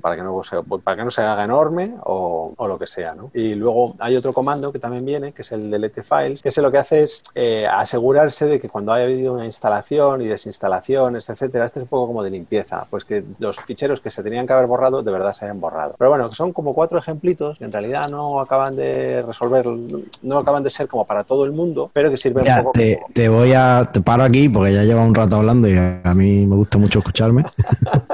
[0.00, 3.14] para que no se, para que no se haga enorme o, lo que sea.
[3.34, 6.62] Y luego hay otro comando que también viene, que es el delete files, que ese
[6.62, 11.28] lo que hace es eh, asegurarse de que cuando haya habido una instalación y desinstalaciones,
[11.28, 14.46] etcétera, este es un poco como de limpieza, pues que los ficheros que se tenían
[14.46, 15.94] que haber borrado de verdad se hayan borrado.
[15.98, 20.62] Pero bueno, son como cuatro ejemplitos que en realidad no acaban de resolver, no acaban
[20.62, 22.72] de ser como para todo el mundo, pero que sirven un poco.
[22.72, 26.14] Te, te voy a, te paro aquí porque ya lleva un rato hablando y a
[26.14, 27.44] mí me gusta mucho escucharme.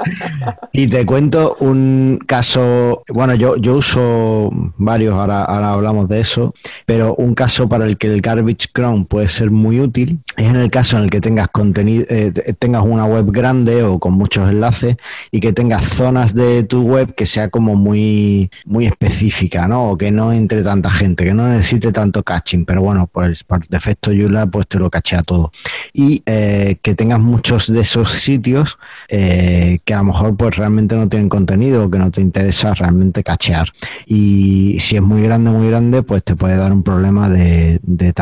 [0.71, 6.53] y te cuento un caso, bueno, yo, yo uso varios, ahora, ahora hablamos de eso,
[6.85, 10.55] pero un caso para el que el garbage cron puede ser muy útil es en
[10.55, 14.49] el caso en el que tengas contenido, eh, tengas una web grande o con muchos
[14.49, 14.97] enlaces
[15.31, 19.91] y que tengas zonas de tu web que sea como muy, muy específica, ¿no?
[19.91, 23.67] O que no entre tanta gente, que no necesite tanto caching, pero bueno, pues por
[23.67, 25.51] defecto Joomla pues te lo cachea todo.
[25.93, 30.95] Y eh, que tengas muchos de esos sitios eh, que a lo mejor pues realmente
[30.95, 33.69] no tienen contenido que no te interesa realmente cachear.
[34.05, 38.13] Y si es muy grande, muy grande, pues te puede dar un problema de, de,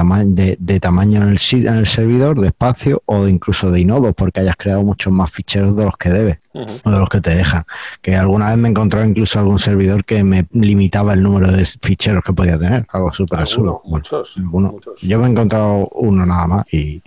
[0.59, 4.55] de, tamaño en el, en el servidor, de espacio o incluso de inodos, porque hayas
[4.57, 6.37] creado muchos más ficheros de los que debes
[6.83, 7.63] o de los que te dejan.
[8.01, 11.65] Que alguna vez me he encontrado incluso algún servidor que me limitaba el número de
[11.65, 13.81] ficheros que podía tener, algo súper absurdo.
[13.85, 14.35] Muchos,
[15.01, 17.01] Yo me he encontrado uno nada más y,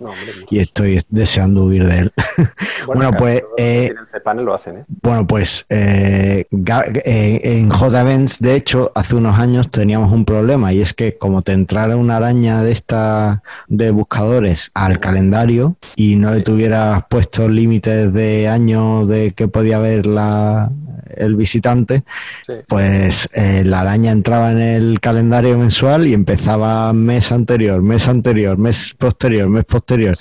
[0.51, 2.12] y estoy deseando huir de él.
[2.87, 3.42] Bueno, pues...
[3.57, 3.92] Eh,
[4.38, 4.85] lo hacen, ¿eh?
[5.03, 10.81] Bueno, pues eh, eh, en JVents, de hecho, hace unos años teníamos un problema y
[10.81, 16.33] es que como te entrara una araña de esta de buscadores al calendario y no
[16.33, 20.73] le tuvieras puesto límites de años de que podía haber la,
[21.15, 22.05] el visitante,
[22.67, 28.57] pues eh, la araña entraba en el calendario mensual y empezaba mes anterior, mes anterior,
[28.57, 30.17] mes posterior, mes posterior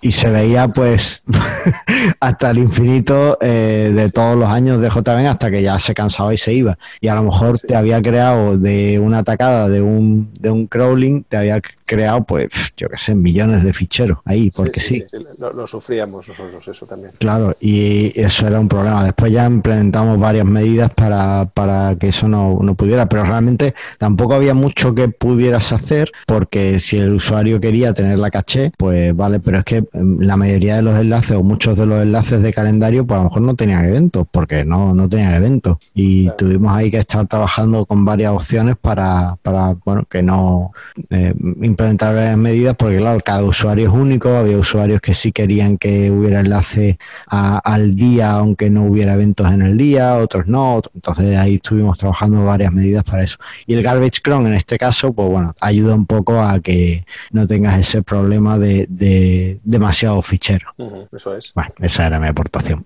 [0.00, 1.22] y se veía pues
[2.20, 6.32] hasta el infinito eh, de todos los años de JVM hasta que ya se cansaba
[6.32, 6.78] y se iba.
[7.00, 11.24] Y a lo mejor te había creado de una atacada, de un, de un crawling,
[11.24, 15.04] te había creado pues yo qué sé, millones de ficheros ahí, porque sí.
[15.38, 17.12] Lo, sufríamos nosotros eso también.
[17.18, 19.04] Claro, y eso era un problema.
[19.04, 24.34] Después ya implementamos varias medidas para, para que eso no, no pudiera, pero realmente tampoco
[24.34, 29.40] había mucho que pudieras hacer porque si el usuario quería tener la caché, pues vale,
[29.40, 33.06] pero es que la mayoría de los enlaces o muchos de los enlaces de calendario,
[33.06, 35.78] pues a lo mejor no tenían eventos, porque no, no tenían eventos.
[35.94, 40.72] Y tuvimos ahí que estar trabajando con varias opciones para, para bueno, que no
[41.10, 45.76] eh, implementar varias medidas, porque claro, cada usuario es único, había usuarios que sí querían
[45.76, 51.36] que hubiera enlace al día, aunque no hubiera eventos en el día, otros no, entonces
[51.36, 53.38] ahí estuvimos trabajando varias medidas para eso.
[53.66, 57.46] Y el garbage cron en este caso, pues bueno, ayuda un poco a que no
[57.46, 60.68] tengas ese problema de, de demasiado fichero.
[61.10, 61.52] eso es.
[61.54, 62.84] Bueno, esa era mi aportación.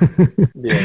[0.54, 0.78] Bien.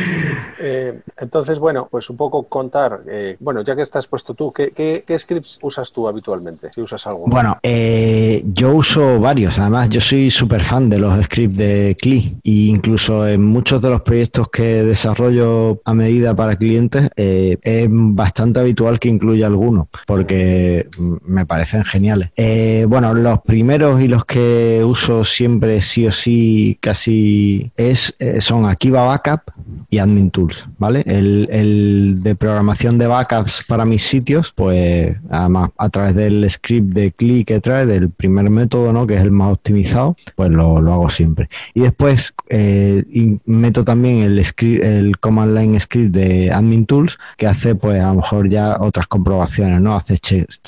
[0.59, 5.03] Eh, entonces, bueno, pues un poco contar, eh, bueno, ya que estás puesto tú, ¿qué,
[5.19, 6.71] scripts usas tú habitualmente?
[6.73, 7.25] Si usas algo.
[7.27, 9.59] Bueno, eh, yo uso varios.
[9.59, 13.89] Además, yo soy súper fan de los scripts de CLI e incluso en muchos de
[13.89, 20.87] los proyectos que desarrollo a medida para clientes es bastante habitual que incluya algunos porque
[21.25, 22.31] me parecen geniales.
[22.87, 28.39] bueno, los primeros y los que uso siempre siempre sí o sí casi es eh,
[28.39, 29.41] son Akiva Backup
[29.89, 31.03] y Admin Tools, ¿vale?
[31.05, 36.93] El, el, de programación de backups para mis sitios, pues además a través del script
[36.93, 39.05] de click que trae, del primer método, ¿no?
[39.05, 41.49] Que es el más optimizado, pues lo, lo hago siempre.
[41.73, 43.03] Y después eh,
[43.45, 48.07] meto también el script, el command line script de Admin Tools, que hace pues a
[48.07, 49.93] lo mejor ya otras comprobaciones, ¿no?
[49.93, 50.19] Hace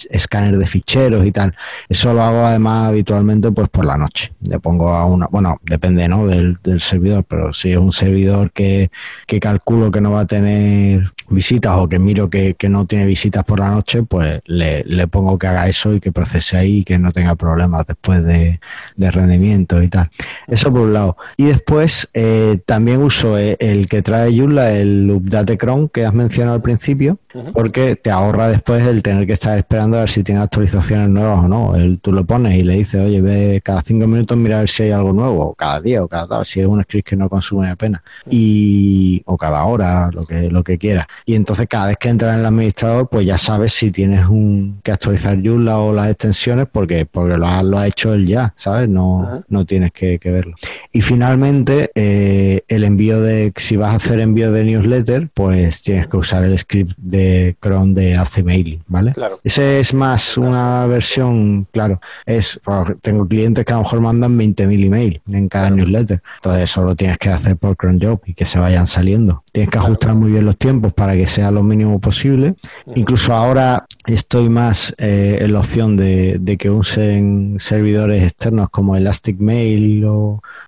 [0.09, 1.55] escáner de ficheros y tal.
[1.87, 4.33] Eso lo hago además habitualmente pues por la noche.
[4.41, 6.27] Le pongo a una, bueno, depende, ¿no?
[6.27, 8.89] Del, del servidor, pero si es un servidor que,
[9.27, 13.43] que calculo que no va a tener visitas o que miro que, no tiene visitas
[13.43, 16.97] por la noche, pues le, pongo que haga eso y que procese ahí y que
[16.97, 18.59] no tenga problemas después de,
[18.97, 20.09] rendimiento y tal.
[20.47, 21.17] Eso por un lado.
[21.37, 26.13] Y después eh, también uso eh, el, que trae Joomla, el Update Cron que has
[26.13, 27.19] mencionado al principio,
[27.53, 31.43] porque te ahorra después el tener que estar esperando a ver si tiene actualizaciones nuevas
[31.43, 31.75] o no.
[31.75, 34.69] El, tú lo pones y le dices, oye, ve cada cinco minutos mira a ver
[34.69, 37.15] si hay algo nuevo, o cada día, o cada tal, si es un script que
[37.15, 38.01] no consume apenas.
[38.29, 42.33] Y, o cada hora, lo que, lo que quieras y entonces cada vez que entras
[42.33, 46.67] en el administrador pues ya sabes si tienes un que actualizar Joomla o las extensiones
[46.71, 48.89] porque porque lo ha, lo ha hecho él ya, ¿sabes?
[48.89, 50.55] No, no tienes que, verlo.
[50.91, 56.07] Y finalmente eh, el envío de si vas a hacer envío de newsletter pues tienes
[56.07, 59.11] que usar el script de Chrome de AC Mailing, ¿vale?
[59.13, 59.37] Claro.
[59.43, 62.59] Ese es más una versión, claro, es
[63.01, 66.95] tengo clientes que a lo mejor mandan 20.000 emails en cada newsletter, entonces eso lo
[66.95, 69.42] tienes que hacer por Chrome Job y que se vayan saliendo.
[69.53, 72.55] Tienes que ajustar muy bien los tiempos para que sea lo mínimo posible.
[72.95, 79.39] Incluso ahora estoy más eh, en la opción de, que usen servidores externos como Elastic
[79.39, 80.05] Mail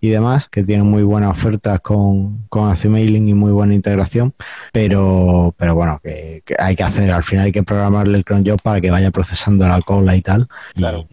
[0.02, 4.34] y demás, que tienen muy buenas ofertas con, con AC Mailing y muy buena integración,
[4.72, 8.62] pero, pero bueno, que, hay que hacer, al final hay que programarle el cron job
[8.62, 10.48] para que vaya procesando la cola y tal.
[10.76, 11.08] Claro.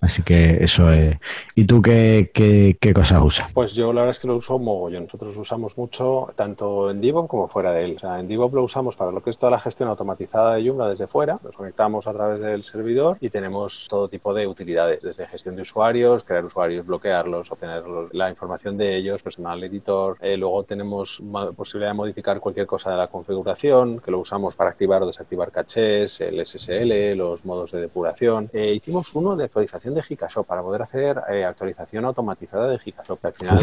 [0.00, 1.16] Así que eso es.
[1.54, 3.52] ¿Y tú qué, qué, cosas usas?
[3.52, 5.04] Pues yo la verdad es que lo uso mogollón.
[5.04, 7.94] Nosotros usamos mucho tanto en DevOps como fuera de él.
[7.96, 10.66] O sea, en DevOps lo usamos para lo que es toda la gestión automatizada de
[10.66, 15.02] Joomla desde fuera, nos conectamos a través del servidor y tenemos todo tipo de utilidades,
[15.02, 20.36] desde gestión de usuarios, crear usuarios, bloquearlos, obtener la información de ellos, personal editor, eh,
[20.36, 21.22] luego tenemos
[21.56, 25.50] posibilidad de modificar cualquier cosa de la configuración, que lo usamos para activar o desactivar
[25.50, 28.50] cachés, el SSL, los modos de depuración.
[28.52, 33.24] Eh, hicimos uno de actualización de Hikashop para poder hacer eh, actualización automatizada de Hikashop.
[33.24, 33.58] Al final,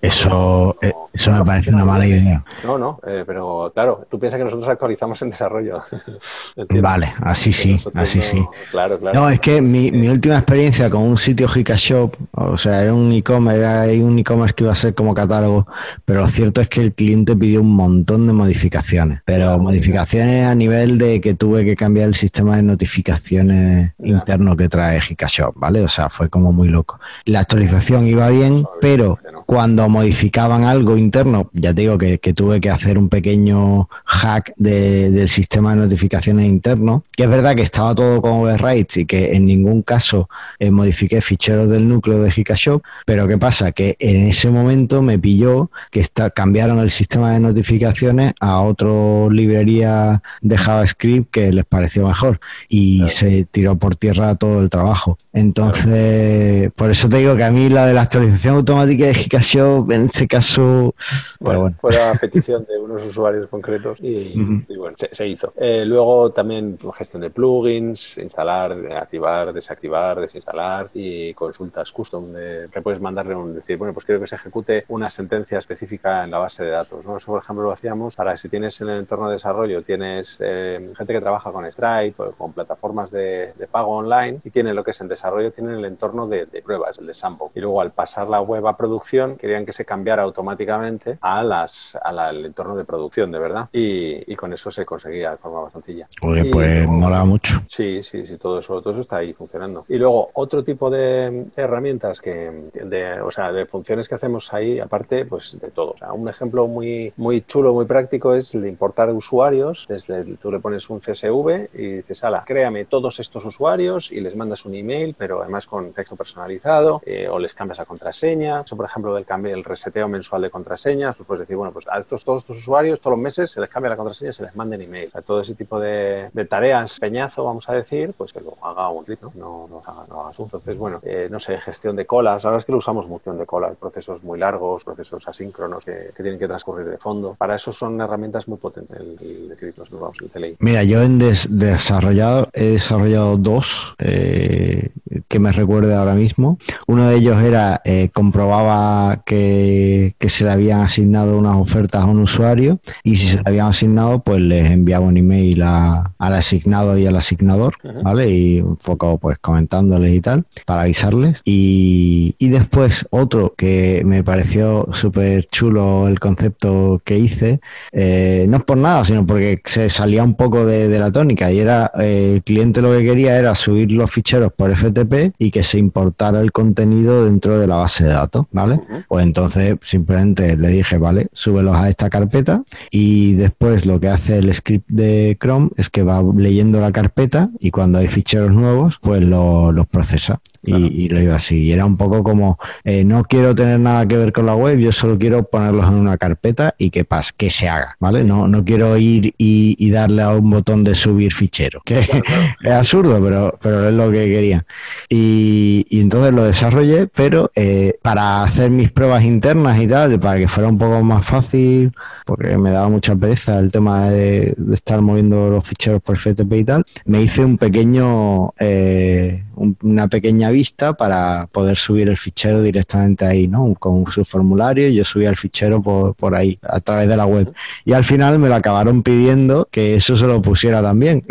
[0.00, 0.76] eso,
[1.12, 2.44] eso me parece una mala idea.
[2.64, 5.82] No, no, pero claro, tú piensas que nosotros actualizamos en desarrollo.
[6.80, 8.44] vale, así sí, así sí.
[8.70, 9.20] Claro, claro.
[9.20, 13.12] No, es que mi, mi última experiencia con un sitio Hikashop, o sea, era un
[13.12, 15.66] e-commerce, era un e-commerce que iba a ser como catálogo,
[16.04, 20.54] pero lo cierto es que el cliente pidió un montón de modificaciones, pero modificaciones a
[20.54, 25.82] nivel de que tuve que cambiar el sistema de notificaciones interno que trae Hikashop, ¿vale?
[25.82, 26.98] O sea, fue como muy loco.
[27.24, 32.70] La actualización iba bien, pero cuando modificaban algo interno, ya te digo que, tuve que
[32.70, 38.22] hacer un pequeño hack del sistema de notificaciones interno, que es verdad que estaba todo
[38.22, 40.28] con overrides y que en ningún caso
[40.60, 43.72] eh, modifiqué ficheros del núcleo de Hikashop, pero ¿qué pasa?
[43.72, 48.88] Que en ese momento me pilló que está, cambiaron el sistema de notificaciones a otra
[49.32, 55.18] librería de JavaScript que les pareció mejor y se tiró por tierra todo el trabajo.
[55.32, 59.90] Entonces, por eso te digo que a mí la de la actualización automática de Hikashop,
[59.90, 60.94] en este caso,
[61.40, 64.34] bueno, fue la petición de unos usuarios concretos y,
[64.76, 65.52] bueno, se, hizo.
[65.56, 72.82] Eh, luego también gestión de plugins, instalar, activar, desactivar, desinstalar y consultas custom de, que
[72.82, 76.38] puedes mandarle un decir, bueno, pues quiero que se ejecute una sentencia específica en la
[76.38, 77.04] base de datos.
[77.04, 77.16] ¿no?
[77.16, 80.92] Eso, por ejemplo, lo hacíamos para si tienes en el entorno de desarrollo, tienes eh,
[80.96, 84.92] gente que trabaja con Stripe o con plataformas de, pago online y tiene lo que
[84.92, 87.56] es en desarrollo, tienen el entorno de, pruebas, el de sandbox.
[87.56, 91.98] Y luego al pasar la web a producción, querían que se cambiara automáticamente a las,
[92.18, 93.68] al entorno de producción, de verdad.
[93.72, 95.88] Y, con eso se conseguía de forma bastante.
[96.22, 97.62] Oye, pues mola mucho.
[97.68, 99.84] Sí, sí, sí, todo eso, todo eso está ahí funcionando.
[99.88, 104.78] Y luego, otro tipo de herramientas que, de, o sea, de funciones que hacemos ahí,
[104.78, 105.92] aparte, pues de todo.
[105.92, 109.86] O sea, un ejemplo muy, muy chulo, muy práctico es el de importar usuarios.
[109.88, 114.36] Desde, tú le pones un CSV y dices, ala, créame todos estos usuarios y les
[114.36, 118.62] mandas un email, pero además con texto personalizado, eh, o les cambias la contraseña.
[118.62, 121.86] Eso, por ejemplo, del cambio, el reseteo mensual de contraseñas, pues puedes decir, bueno, pues
[122.00, 124.56] estos, todos estos usuarios, todos los meses, se les cambia la contraseña y se les
[124.56, 125.08] manden email.
[125.08, 128.88] O sea, todo ese tipo de, tareas, peñazo, vamos a decir, pues que lo haga
[128.88, 132.44] un ritmo, no, no, haga, no haga Entonces, bueno, eh, no sé, gestión de colas.
[132.44, 136.38] Ahora es que lo usamos mucho de colas, procesos muy largos, procesos asíncronos que, tienen
[136.38, 137.34] que transcurrir de fondo.
[137.38, 140.56] Para eso son herramientas muy potentes el, el, el CLI.
[140.60, 144.90] Mira, yo en desarrollado he desarrollado dos eh,
[145.28, 146.58] que me recuerde ahora mismo.
[146.86, 152.20] Uno de ellos era eh, comprobaba que, se le habían asignado unas ofertas a un
[152.20, 157.06] usuario y si se le habían asignado, pues les enviaba un email al asignado y
[157.06, 158.30] al asignador, ¿vale?
[158.30, 161.40] Y un poco pues comentándoles y tal para avisarles.
[161.44, 167.60] Y, después otro que me pareció súper chulo el concepto que hice,
[167.92, 171.52] eh, no es por nada, sino porque se salía un poco de, de la tónica
[171.52, 175.50] y era eh, el cliente lo que quería era subir los ficheros por FTP y
[175.50, 178.80] que se importara el contenido dentro de la base de datos, ¿vale?
[179.08, 184.38] Pues entonces simplemente le dije, vale, súbelos a esta carpeta y después lo que hace
[184.38, 188.98] el script de Chrome es que va leyendo la carpeta y cuando hay ficheros nuevos,
[189.00, 190.40] pues los procesa.
[190.62, 191.58] Y, lo iba así.
[191.58, 194.78] Y era un poco como, eh, no quiero tener nada que ver con la web,
[194.78, 198.24] yo solo quiero ponerlos en una carpeta y que pase, que se haga, ¿vale?
[198.24, 202.00] No, no quiero ir y, darle a un botón de subir fichero, que
[202.62, 204.66] es absurdo, pero, pero es lo que quería.
[205.08, 210.48] Y, entonces lo desarrollé, pero eh, para hacer mis pruebas internas y tal, para que
[210.48, 211.92] fuera un poco más fácil,
[212.26, 216.64] porque me daba mucha pereza el tema de, estar moviendo los ficheros por FTP y
[216.64, 219.44] tal, me hice un pequeño, eh,
[219.82, 223.74] una pequeña vista para poder subir el fichero directamente ahí, ¿no?
[223.74, 227.52] Con su formulario, yo subía el fichero por, por ahí, a través de la web.
[227.84, 231.22] Y al final me lo acabaron pidiendo que eso se lo pusiera también,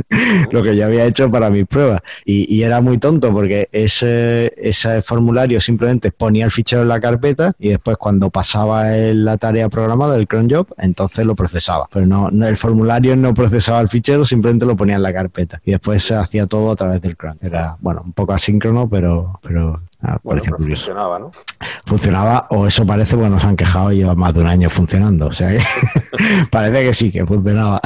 [0.50, 2.00] lo que yo había hecho para mis pruebas.
[2.24, 7.00] Y, y era muy tonto porque ese, ese formulario simplemente ponía el fichero en la
[7.00, 11.88] carpeta y después cuando pasaba la tarea programada, el cron job, entonces lo procesaba.
[11.92, 15.60] Pero no, el formulario no procesaba el fichero, simplemente lo ponía en la carpeta.
[15.64, 17.38] Y después se hacía todo a través del cron.
[17.40, 21.30] Era, bueno, un poco asíncrono, pero, pero Ah, funcionaba, ¿no?
[21.84, 25.26] Funcionaba, o eso parece, bueno, nos han quejado y lleva más de un año funcionando.
[25.26, 25.60] O sea que
[26.50, 27.80] parece que sí, que funcionaba.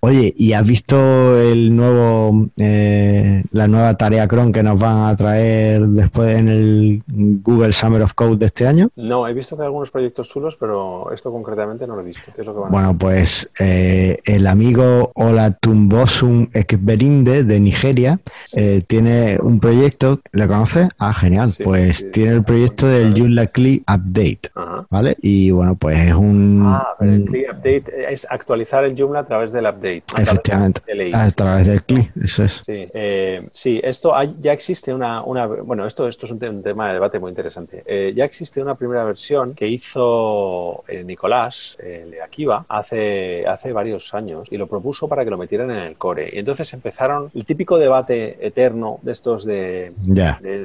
[0.00, 5.16] Oye, ¿y has visto el nuevo, eh, la nueva tarea Chrome que nos van a
[5.16, 8.90] traer después en el Google Summer of Code de este año?
[8.96, 12.30] No, he visto que hay algunos proyectos chulos, pero esto concretamente no lo he visto.
[12.70, 18.20] bueno, pues eh, el amigo Olatumbosum Ekberinde de Nigeria
[18.54, 20.88] eh, tiene un proyecto, ¿le conoces?
[20.98, 21.52] Ah, genial.
[21.62, 24.50] pues tiene el proyecto del Joomla CLI Update,
[24.90, 25.16] ¿vale?
[25.20, 26.62] Y bueno, pues es un...
[26.66, 30.04] Ah, pero el CLI Update es actualizar el Joomla a través del update.
[30.16, 30.80] Efectivamente,
[31.12, 32.62] a través del CLI, eso es.
[32.64, 35.46] Sí, eh, sí esto ya existe una, una...
[35.46, 37.82] Bueno, esto, esto es un, tema de debate muy interesante.
[37.86, 44.14] Eh, ya existe una primera versión que hizo eh, Nicolás de Akiva hace, hace varios
[44.14, 46.30] años y lo propuso para que lo metieran en el core.
[46.32, 49.92] Y entonces empezaron el típico debate eterno de estos de,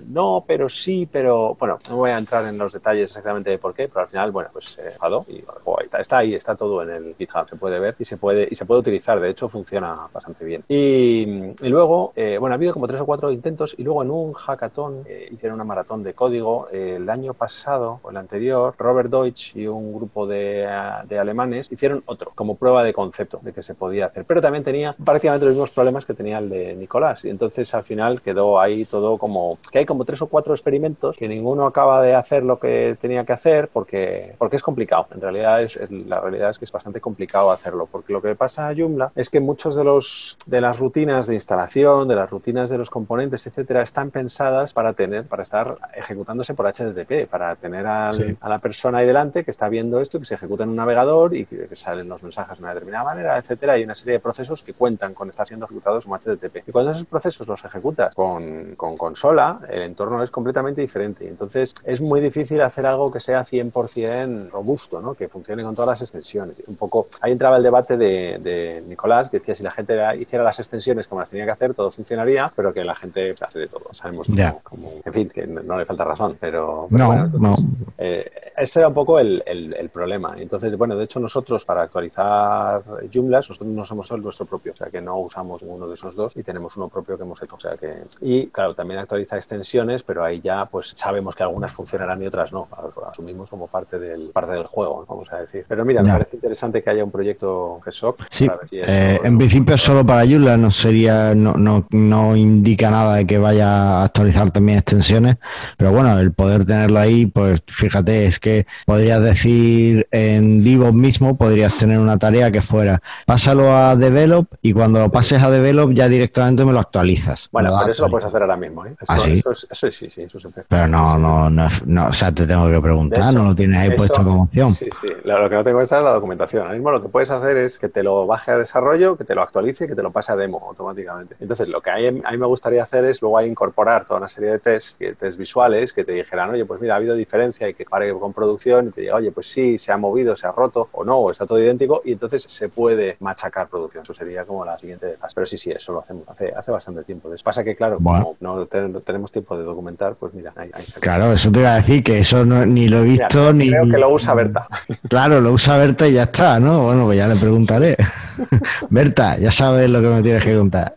[0.07, 3.73] no, pero sí, pero bueno, no voy a entrar en los detalles exactamente de por
[3.73, 5.43] qué, pero al final, bueno, pues se enfadó y
[5.79, 5.87] ahí.
[5.99, 8.65] Está, ahí, está todo en el GitHub, se puede ver y se puede, y se
[8.65, 9.19] puede utilizar.
[9.19, 10.63] De hecho, funciona bastante bien.
[10.67, 11.25] Y,
[11.61, 15.03] luego, eh, bueno, ha habido como tres o cuatro intentos y luego en un hackathon
[15.05, 16.67] eh, hicieron una maratón de código.
[16.71, 20.67] Eh, el año pasado o el anterior, Robert Deutsch y un grupo de,
[21.07, 24.25] de, alemanes hicieron otro como prueba de concepto de que se podía hacer.
[24.25, 27.25] Pero también tenía prácticamente los mismos problemas que tenía el de Nicolás.
[27.25, 31.17] Y entonces al final quedó ahí todo como que hay como tres o cuatro experimentos
[31.17, 35.07] que ninguno acaba de hacer lo que tenía que hacer porque, porque es complicado.
[35.11, 38.35] En realidad es, es la realidad es que es bastante complicado hacerlo porque lo que
[38.35, 42.29] pasa a Joomla es que muchos de los de las rutinas de instalación, de las
[42.29, 47.55] rutinas de los componentes, etcétera, están pensadas para tener, para estar ejecutándose por HTTP, para
[47.55, 48.37] tener al, sí.
[48.39, 51.35] a la persona ahí delante que está viendo esto, que se ejecuta en un navegador
[51.35, 53.73] y que, que, salen los mensajes de una determinada manera, etcétera.
[53.73, 56.67] Hay una serie de procesos que cuentan con estar siendo ejecutados como HTTP.
[56.67, 61.27] Y cuando esos procesos los ejecutas con, con consola, el entorno es completamente diferente.
[61.27, 65.13] Entonces es muy difícil hacer algo que sea 100% robusto, ¿no?
[65.13, 66.61] que funcione con todas las extensiones.
[66.67, 70.43] Un poco ahí entraba el debate de, de Nicolás, que decía si la gente hiciera
[70.43, 73.67] las extensiones como las tenía que hacer, todo funcionaría, pero que la gente hace de
[73.67, 73.85] todo.
[73.91, 74.59] Sabemos yeah.
[74.63, 77.65] como, como, en fin, que no, no, le falta razón, pero, pero no, bueno, entonces,
[77.65, 77.71] no.
[77.97, 80.35] Eh, ese era un poco el, el, el, problema.
[80.37, 84.73] Entonces, bueno, de hecho nosotros para actualizar Joomla, nosotros nos hemos hecho el nuestro propio,
[84.73, 87.41] o sea que no usamos uno de esos dos y tenemos uno propio que hemos
[87.41, 87.55] hecho.
[87.55, 89.60] O sea que, y claro, también actualiza extensiones,
[90.05, 92.67] pero ahí ya pues sabemos que algunas funcionarán y otras no.
[93.09, 95.65] Asumimos como parte del, parte del juego, vamos a decir.
[95.67, 98.25] Pero mira, me parece interesante que haya un proyecto GSOC.
[98.29, 103.15] Sí, si eh, en principio solo para Joomla no sería, no, no, no indica nada
[103.15, 105.37] de que vaya a actualizar también extensiones,
[105.77, 111.37] pero bueno, el poder tenerlo ahí, pues fíjate, es que podrías decir en DevOps mismo,
[111.37, 115.91] podrías tener una tarea que fuera, pásalo a Develop y cuando lo pases a Develop
[115.93, 117.49] ya directamente me lo actualizas.
[117.51, 118.95] Bueno, pero eso lo puedes hacer ahora mismo, ¿eh?
[118.99, 119.39] Eso, ¿Ah, sí?
[119.39, 120.63] Eso, eso, sí, sí, eso se hace.
[120.67, 123.79] Pero no, no, no, no, o sea, te tengo que preguntar, hecho, no lo tienes
[123.79, 124.71] ahí eso, puesto como opción.
[124.71, 126.63] Sí, sí, lo, que no tengo es la documentación.
[126.63, 129.35] Ahora mismo lo que puedes hacer es que te lo baje a desarrollo, que te
[129.35, 131.35] lo actualice y que te lo pase a demo automáticamente.
[131.39, 134.29] Entonces, lo que a mí, a mí me gustaría hacer es luego incorporar toda una
[134.29, 137.73] serie de tests, test visuales que te dijeran, oye, pues mira, ha habido diferencia y
[137.73, 140.51] que pare con producción y te diga, oye, pues sí, se ha movido, se ha
[140.51, 144.03] roto o no, o está todo idéntico y entonces se puede machacar producción.
[144.03, 145.33] Eso sería como la siguiente fase.
[145.35, 147.29] Pero sí, sí, eso lo hacemos hace, hace bastante tiempo.
[147.29, 148.35] Les pasa que, claro, bueno.
[148.39, 151.59] como no, ten, no, tenemos tiempo de documentar, pues mira, ahí, ahí Claro, eso te
[151.59, 153.69] iba a decir que eso no, ni lo he visto mira, ni.
[153.69, 154.67] Creo que lo usa Berta.
[155.09, 156.85] Claro, lo usa Berta y ya está, ¿no?
[156.85, 157.97] Bueno, pues ya le preguntaré.
[158.89, 160.93] Berta, ya sabes lo que me tienes que contar.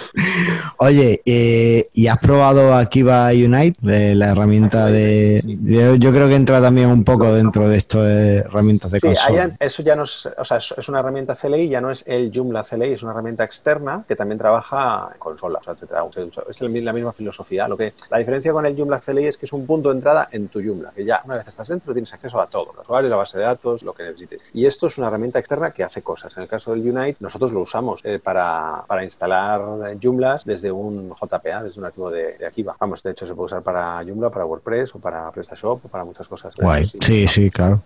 [0.78, 5.40] Oye, eh, ¿y has probado Akiva Unite, eh, la herramienta de...
[5.42, 5.58] Sí.
[5.62, 9.06] Yo, yo, creo que entra también un poco dentro de esto de herramientas de sí,
[9.08, 9.54] consola.
[9.58, 12.64] eso ya no es, o sea, es una herramienta CLI, ya no es el Joomla
[12.64, 16.04] CLI, es una herramienta externa que también trabaja en consolas, etcétera.
[16.48, 17.61] Es la misma filosofía.
[17.68, 20.28] Lo que, la diferencia con el Joomla CLI es que es un punto de entrada
[20.30, 23.08] en tu Joomla, que ya una vez estás dentro tienes acceso a todo, el usuario,
[23.08, 24.50] la base de datos, lo que necesites.
[24.54, 26.36] Y esto es una herramienta externa que hace cosas.
[26.36, 29.62] En el caso del Unite, nosotros lo usamos eh, para, para instalar
[30.02, 32.76] Joomlas desde un JPA, desde un archivo de, de Akiva.
[32.78, 36.04] Vamos, de hecho se puede usar para Joomla, para WordPress o para PrestaShop o para
[36.04, 36.54] muchas cosas.
[36.56, 36.84] Guay.
[36.84, 37.82] Sí, sí, sí, claro.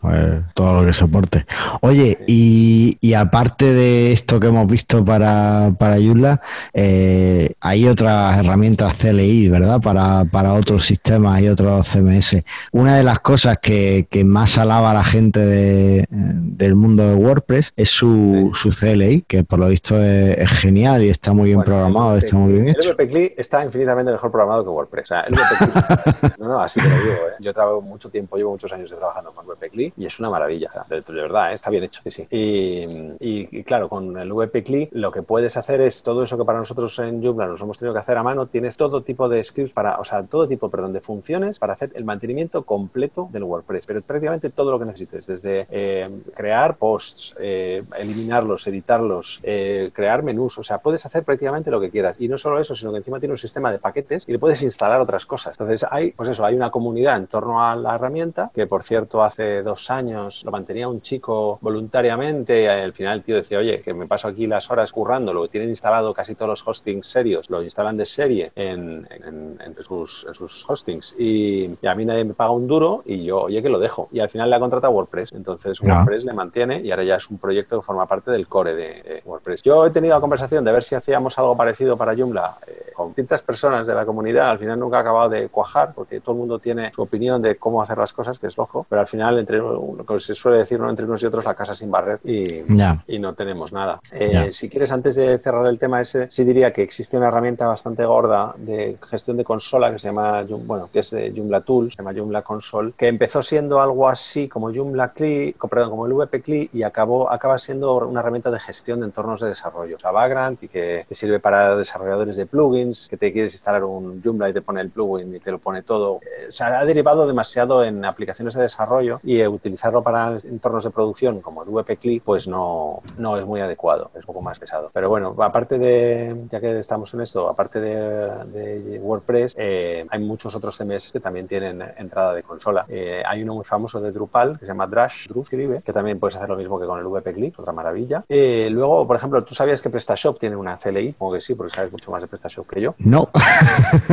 [0.55, 1.47] Todo lo que soporte.
[1.81, 6.41] Oye, y, y, aparte de esto que hemos visto para, para Joomla,
[6.72, 9.65] eh, hay otras herramientas CLI, ¿verdad?
[9.82, 12.44] Para, para otros sistemas y otros CMS.
[12.72, 17.14] Una de las cosas que, que más alaba a la gente de, del mundo de
[17.14, 18.70] WordPress es su, sí.
[18.70, 22.16] su CLI, que por lo visto es, es genial y está muy bien bueno, programado,
[22.16, 22.94] está muy bien hecho.
[22.96, 25.04] El WP está infinitamente mejor programado que WordPress.
[25.04, 27.12] O sea, el WP no, no, así te lo digo.
[27.12, 27.34] ¿eh?
[27.40, 30.70] Yo trabajo mucho tiempo, llevo muchos años trabajando con WP y es una maravilla.
[30.88, 31.54] De, de, verdad, ¿eh?
[31.54, 32.02] está bien hecho.
[32.04, 32.26] Sí, sí.
[32.30, 32.84] Y,
[33.20, 36.58] y, y, claro, con el WP lo que puedes hacer es todo eso que para
[36.58, 38.46] nosotros en Joomla nos hemos tenido que hacer a mano.
[38.46, 39.36] Tienes todo tipo de
[39.72, 43.86] para, o sea, todo tipo, perdón, de funciones para hacer el mantenimiento completo del WordPress.
[43.86, 50.22] Pero prácticamente todo lo que necesites, desde eh, crear posts, eh, eliminarlos, editarlos, eh, crear
[50.22, 50.59] menús.
[50.59, 52.16] O sea, puedes hacer prácticamente lo que quieras.
[52.20, 54.62] Y no solo eso, sino que encima tiene un sistema de paquetes y le puedes
[54.62, 55.54] instalar otras cosas.
[55.59, 59.22] Entonces hay, pues eso, hay una comunidad en torno a la herramienta, que por cierto
[59.22, 63.82] hace dos años lo mantenía un chico voluntariamente y al final el tío decía, oye,
[63.82, 67.50] que me paso aquí las horas currando, lo tienen instalado casi todos los hostings serios,
[67.50, 72.05] lo instalan de serie en, en, en, sus, en sus, hostings y, y, a mí
[72.05, 74.09] nadie me paga un duro y yo, oye, que lo dejo.
[74.12, 76.30] Y al final le ha contratado WordPress, entonces WordPress no.
[76.30, 79.22] le mantiene y ahora ya es un proyecto que forma parte del el core de,
[79.24, 79.62] WordPress.
[79.62, 83.09] Yo he tenido la conversación de ver si hacíamos algo parecido para Joomla eh, con
[83.09, 84.51] distintas personas de la comunidad.
[84.51, 87.57] Al final nunca ha acabado de cuajar porque todo el mundo tiene su opinión de
[87.57, 90.59] cómo hacer las cosas, que es loco, pero al final, entre lo que se suele
[90.59, 90.88] decir ¿no?
[90.88, 92.62] entre unos y otros, la casa sin barrer y,
[93.07, 94.01] y no tenemos nada.
[94.12, 97.66] Eh, si quieres, antes de cerrar el tema ese, sí diría que existe una herramienta
[97.66, 101.94] bastante gorda de gestión de consola que se llama, bueno, que es de Joomla Tools,
[101.94, 106.12] se llama Joomla Console, que empezó siendo algo así como Joomla CLI, perdón, como el
[106.12, 109.97] VP CLI y acabó, acaba siendo una herramienta de gestión de entornos de desarrollo.
[109.97, 114.22] O sea, Vagrant y que, sirve para desarrolladores de plugins, que te quieres instalar un
[114.22, 116.20] Joomla y te pone el plugin y te lo pone todo.
[116.22, 120.91] Eh, o sea, ha derivado demasiado en aplicaciones de desarrollo y utilizarlo para entornos de
[120.91, 124.59] producción como el VP CLI, pues no, no es muy adecuado, es un poco más
[124.59, 124.91] pesado.
[124.93, 130.55] Pero bueno, aparte de, ya que estamos en esto, aparte de, WordPress, eh, hay muchos
[130.55, 132.87] otros CMS que también tienen entrada de consola.
[132.89, 136.37] Eh, hay uno muy famoso de Drupal que se llama Drush, Drush que también puedes
[136.37, 138.24] hacer lo mismo que con el VP Click, otra maravilla.
[138.28, 141.14] Eh, luego, por ejemplo, ¿tú sabías que PrestaShop tiene una CLI?
[141.14, 142.95] Como que sí, porque sabes mucho más de PrestaShop que yo.
[142.99, 143.29] No.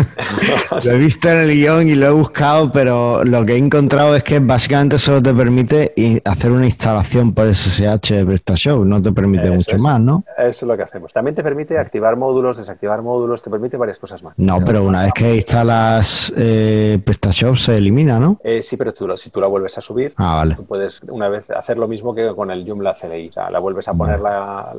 [0.83, 4.15] lo he visto en el guion y lo he buscado, pero lo que he encontrado
[4.15, 5.93] es que básicamente solo te permite
[6.25, 10.23] hacer una instalación por SSH de PrestaShop, no te permite mucho más, ¿no?
[10.37, 11.13] Eso es lo que hacemos.
[11.13, 14.33] También te permite activar módulos, desactivar módulos, te permite varias cosas más.
[14.37, 18.39] No, pero, una vez que instalas eh, PrestaShop se elimina, ¿no?
[18.43, 20.55] Eh, sí, pero tú, si tú la vuelves a subir, ah, vale.
[20.55, 23.29] tú puedes una vez hacer lo mismo que con el Joomla CLI.
[23.29, 24.73] O sea, la vuelves a poner la,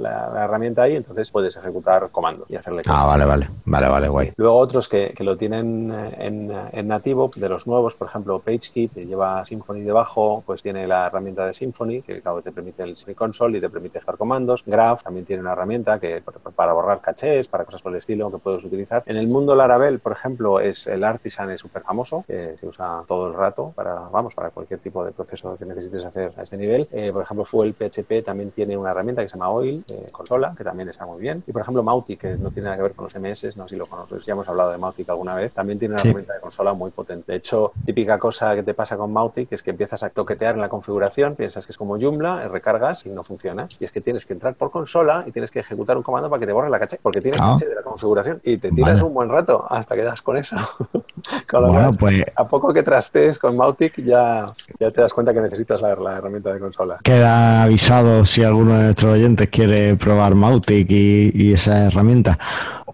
[0.44, 2.82] herramienta ahí, entonces puedes ejecutar comandos y hacerle.
[2.86, 3.48] Ah, vale, vale.
[3.74, 4.32] Vale, vale, guay.
[4.36, 9.04] Luego otros que, lo tienen en, en, nativo, de los nuevos, por ejemplo, PageKit, que
[9.04, 13.58] lleva Symfony debajo, pues tiene la herramienta de Symfony, que claro, te permite el Console
[13.58, 14.62] y te permite dejar comandos.
[14.64, 16.22] Graph también tiene una herramienta que
[16.54, 19.02] para borrar cachés, para cosas por el estilo que puedes utilizar.
[19.06, 23.02] En el mundo Laravel, por ejemplo, es el Artisan es súper famoso, que se usa
[23.08, 26.56] todo el rato para, vamos, para cualquier tipo de proceso que necesites hacer a este
[26.56, 26.86] nivel.
[26.92, 30.54] Eh, por ejemplo, Fuel PHP también tiene una herramienta que se llama Oil, eh, consola,
[30.56, 31.42] que también está muy bien.
[31.44, 33.74] Y por ejemplo, Mautic, que no tiene nada que ver con los MS, no sé
[33.74, 36.40] si lo conoces, ya hemos hablado de Mautic alguna vez, también tiene una herramienta de
[36.40, 37.32] consola muy potente.
[37.32, 40.60] De hecho, típica cosa que te pasa con Mautic es que empiezas a toquetear en
[40.60, 43.68] la configuración, piensas que es como Joomla, recargas y no funciona.
[43.80, 46.40] Y es que tienes que entrar por consola y tienes que ejecutar un comando para
[46.40, 49.14] que te borre la caché, porque tienes caché de la configuración y te tiras un
[49.14, 50.56] buen rato hasta que das con eso.
[51.52, 52.24] bueno, pues...
[52.36, 56.52] A poco que trastes con Mautic ya, ya te das cuenta que necesitas la, herramienta
[56.52, 56.98] de consola.
[57.02, 62.38] Queda avisado si alguno de nuestros oyentes quiere probar Mautic y, esa herramienta.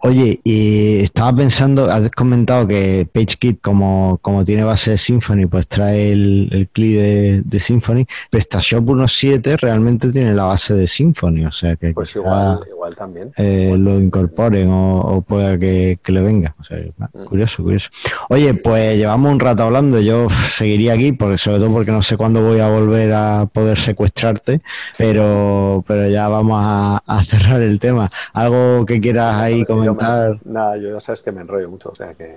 [0.02, 5.68] Oye, y estaba pensando, has comentado que PageKit, como, como tiene base de Symfony, pues
[5.68, 8.04] trae el, el CLI de, de Symfony.
[8.30, 13.32] PrestaShop 1.7 realmente tiene la base de Symfony, o sea que pues igual, igual también.
[13.36, 16.56] Eh, lo incorporen o, pueda que, le venga.
[16.58, 17.24] O sea, mm.
[17.26, 17.90] curioso, curioso.
[18.28, 20.00] Oye, pues llevamos un rato hablando.
[20.00, 23.78] Yo seguiría aquí, porque sobre todo porque no sé cuándo voy a volver a poder
[23.78, 24.62] secuestrarte,
[24.98, 28.08] pero, pero ya vamos a, cerrar el tema.
[28.32, 30.39] ¿Algo que quieras ahí comentar?
[30.44, 32.36] Nada, yo ya sabes que me enrollo mucho, o sea que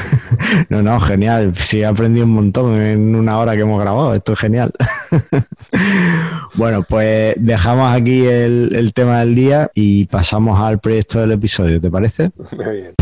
[0.68, 1.54] no, no, genial.
[1.56, 4.14] Sí, he aprendido un montón en una hora que hemos grabado.
[4.14, 4.72] Esto es genial.
[6.54, 11.80] bueno, pues dejamos aquí el, el tema del día y pasamos al proyecto del episodio,
[11.80, 12.30] ¿te parece?
[12.52, 12.94] Muy bien.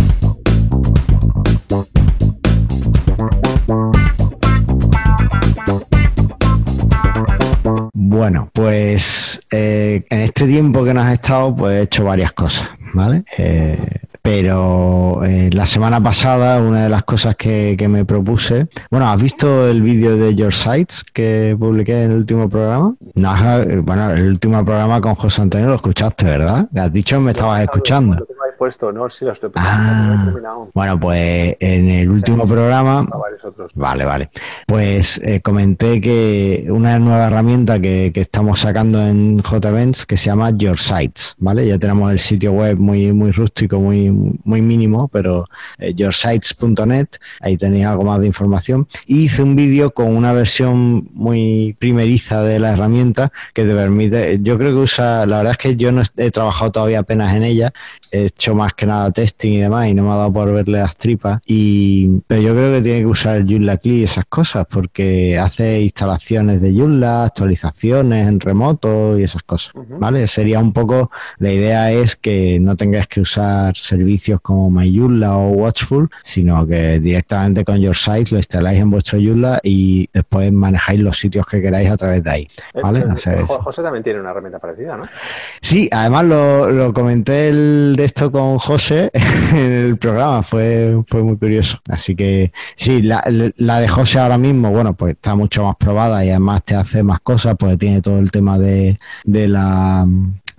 [7.93, 12.69] Bueno, pues eh, en este tiempo que nos has estado, pues he hecho varias cosas,
[12.95, 13.25] ¿vale?
[13.37, 13.79] Eh,
[14.23, 19.69] pero eh, la semana pasada una de las cosas que, me propuse, bueno, ¿has visto
[19.69, 22.95] el vídeo de Your Sites que publiqué en el último programa?
[23.15, 23.35] No,
[23.83, 26.69] bueno, el último programa con José Antonio lo escuchaste, ¿verdad?
[26.77, 28.17] Has dicho me estabas escuchando
[28.59, 30.35] puesto, no, sí lo estoy ah,
[30.75, 33.09] Bueno, pues en el último programa.
[33.75, 34.31] Vale, vale.
[34.67, 40.51] Pues eh, comenté que una nueva herramienta que, estamos sacando en JVents que se llama
[40.51, 41.67] Your Sites, ¿vale?
[41.67, 45.47] Ya tenemos el sitio web muy, muy rústico, muy, muy mínimo, pero
[45.79, 47.09] eh, yoursites.net,
[47.41, 48.87] ahí tenéis algo más de información.
[49.07, 54.39] Y hice un vídeo con una versión muy primeriza de la herramienta que te permite,
[54.43, 57.43] yo creo que usa, la verdad es que yo no he trabajado todavía apenas en
[57.43, 57.73] ella,
[58.13, 60.79] he hecho más que nada testing y demás y no me ha dado por verle
[60.79, 61.41] las tripas.
[61.47, 65.39] Y, pero yo creo que tiene que usar el Joomla CLI y esas cosas porque
[65.39, 69.73] hace instalaciones de Joomla, actualizaciones en remoto y esas cosas.
[69.75, 70.27] ¿Vale?
[70.27, 75.51] Sería un poco, la idea es que no tengáis que usar servicios como MyJoomla o
[75.51, 81.01] Watchful, sino que directamente con Your Site lo instaláis en vuestro Joomla y después manejáis
[81.01, 82.49] los sitios que queráis a través de ahí.
[82.75, 83.01] Eh, ¿Vale?
[83.01, 85.05] Eh, José también tiene una herramienta parecida, ¿no?
[85.61, 89.11] Sí, además lo, lo comenté el esto con José
[89.53, 91.79] en el programa, fue, fue muy curioso.
[91.89, 96.31] Así que sí, la, de José ahora mismo, bueno, pues está mucho más probada y
[96.31, 100.07] además te hace más cosas porque tiene todo el tema de, de la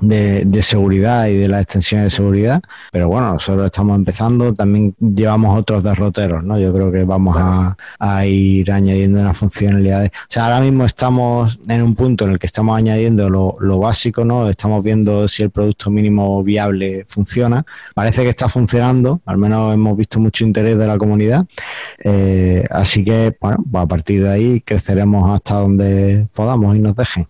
[0.02, 2.62] de, de, seguridad y de las extensiones de seguridad.
[2.91, 6.60] Pero bueno, nosotros estamos empezando, también llevamos otros derroteros, ¿no?
[6.60, 10.12] Yo creo que vamos a, a ir añadiendo unas funcionalidades.
[10.12, 13.80] O sea, ahora mismo estamos en un punto en el que estamos añadiendo lo, lo
[13.80, 14.50] básico, ¿no?
[14.50, 17.66] Estamos viendo si el producto mínimo viable funciona.
[17.93, 21.45] Parece que está funcionando, al menos hemos visto mucho interés de la comunidad.
[22.04, 26.95] Eh, así que, bueno, pues a partir de ahí creceremos hasta donde podamos y nos
[26.95, 27.28] dejen.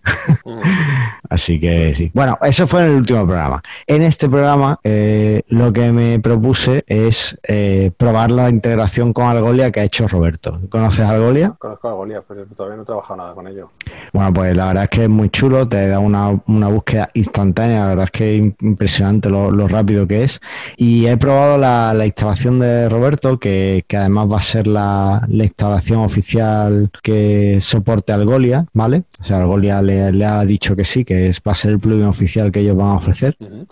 [1.28, 2.10] así que sí.
[2.14, 3.62] Bueno, eso fue en el último programa.
[3.86, 9.70] En este programa eh, lo que me propuse es eh, probar la integración con Algolia
[9.70, 10.60] que ha hecho Roberto.
[10.68, 11.54] ¿Conoces Algolia?
[11.58, 13.70] Conozco Algolia, pero todavía no he trabajado nada con ello.
[14.12, 17.80] Bueno, pues la verdad es que es muy chulo, te da una, una búsqueda instantánea,
[17.80, 20.40] la verdad es que es impresionante lo, lo rápido que es.
[20.76, 25.26] Y he probado la, la instalación de Roberto, que, que, además va a ser la,
[25.28, 29.04] la, instalación oficial que soporte Algolia, ¿vale?
[29.20, 31.78] O sea, Algolia le, le, ha dicho que sí, que es, va a ser el
[31.78, 33.36] plugin oficial que ellos van a ofrecer.
[33.40, 33.66] Uh -huh,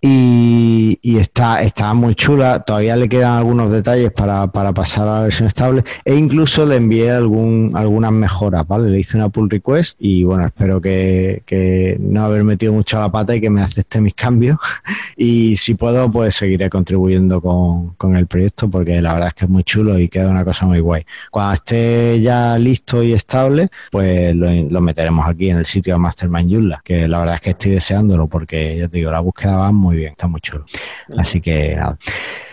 [0.00, 5.14] y, y, está, está muy chula, todavía le quedan algunos detalles para, para pasar a
[5.14, 8.90] la versión estable e incluso le envié algún, algunas mejoras, ¿vale?
[8.90, 13.10] Le hice una pull request y bueno, espero que, que no haber metido mucho la
[13.10, 14.58] pata y que me acepte mis cambios
[15.16, 19.44] y si puedo pues seguiré contribuyendo con, con, el proyecto porque la verdad es que
[19.44, 21.04] es muy chulo y queda una cosa muy guay.
[21.30, 25.98] Cuando esté ya listo y estable pues lo, lo meteremos aquí en el sitio de
[25.98, 29.56] Mastermind Joomla que la verdad es que estoy deseándolo porque ya te digo, la búsqueda
[29.56, 30.64] va muy bien, está muy chulo.
[31.16, 31.98] Así que nada.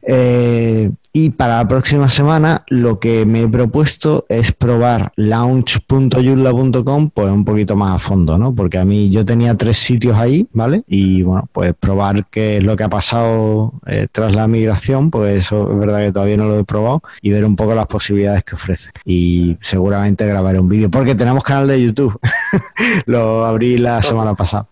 [0.04, 7.32] Eh, y para la próxima semana lo que me he propuesto es probar launch.yurla.com pues
[7.32, 8.54] un poquito más a fondo, ¿no?
[8.54, 10.84] Porque a mí yo tenía tres sitios ahí, ¿vale?
[10.88, 15.42] Y bueno, pues probar qué es lo que ha pasado eh, tras la migración, pues
[15.42, 18.44] eso es verdad que todavía no lo he probado y ver un poco las posibilidades
[18.44, 18.92] que ofrece.
[19.04, 22.20] Y seguramente grabaré un vídeo, porque tenemos canal de YouTube.
[23.08, 24.68] lo abrí la semana pasada.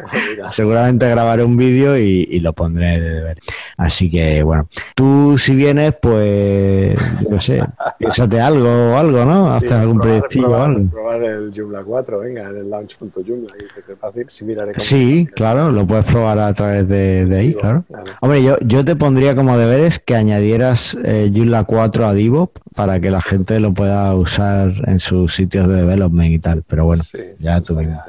[0.50, 3.38] seguramente grabaré un vídeo y, y, lo pondré de deber.
[3.76, 6.96] Así que bueno, tú si vienes, pues,
[7.28, 7.62] no sé,
[7.98, 9.52] piénsate algo o algo, ¿no?
[9.52, 10.90] Haces sí, algún proyectillo probar, o algo.
[10.90, 15.70] Probar el Joomla 4, venga, en el launch.joomla, que es fácil, si miraré Sí, claro,
[15.70, 17.84] lo puedes probar a través de, de ahí, Divo, claro.
[17.88, 18.12] claro.
[18.20, 23.00] Hombre, yo, yo te pondría como deberes que añadieras eh, Joomla 4 a Divo para
[23.00, 27.02] que la gente lo pueda usar en sus sitios de development y tal, pero bueno,
[27.02, 28.00] sí, ya tú mismo.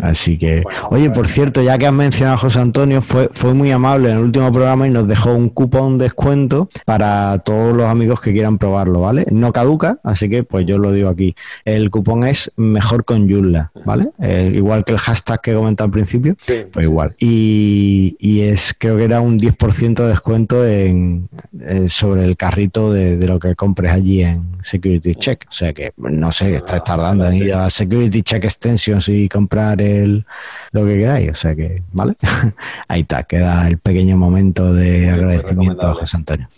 [0.00, 3.54] Así que, bueno, oye, por cierto, ya que has mencionado a José Antonio, fue, fue
[3.54, 5.48] muy amable en el último programa y nos dejó un
[5.80, 9.26] cupón descuento para todos los amigos que quieran probarlo, ¿vale?
[9.30, 11.34] No caduca, así que pues yo lo digo aquí.
[11.64, 14.10] El cupón es mejor con Joomla, ¿vale?
[14.20, 17.14] Eh, igual que el hashtag que comenté al principio, sí, pues igual.
[17.18, 21.28] Y, y, es, creo que era un 10% de descuento en,
[21.60, 25.46] eh, sobre el carrito de, de, lo que compres allí en Security Check.
[25.48, 29.80] O sea que no sé, estás tardando en ir a Security Check Extensions y comprar
[29.80, 30.26] el,
[30.72, 31.30] lo que queráis.
[31.30, 32.16] O sea que, ¿vale?
[32.88, 36.48] Ahí está, queda el pequeño momento de agradecimiento a José Antonio.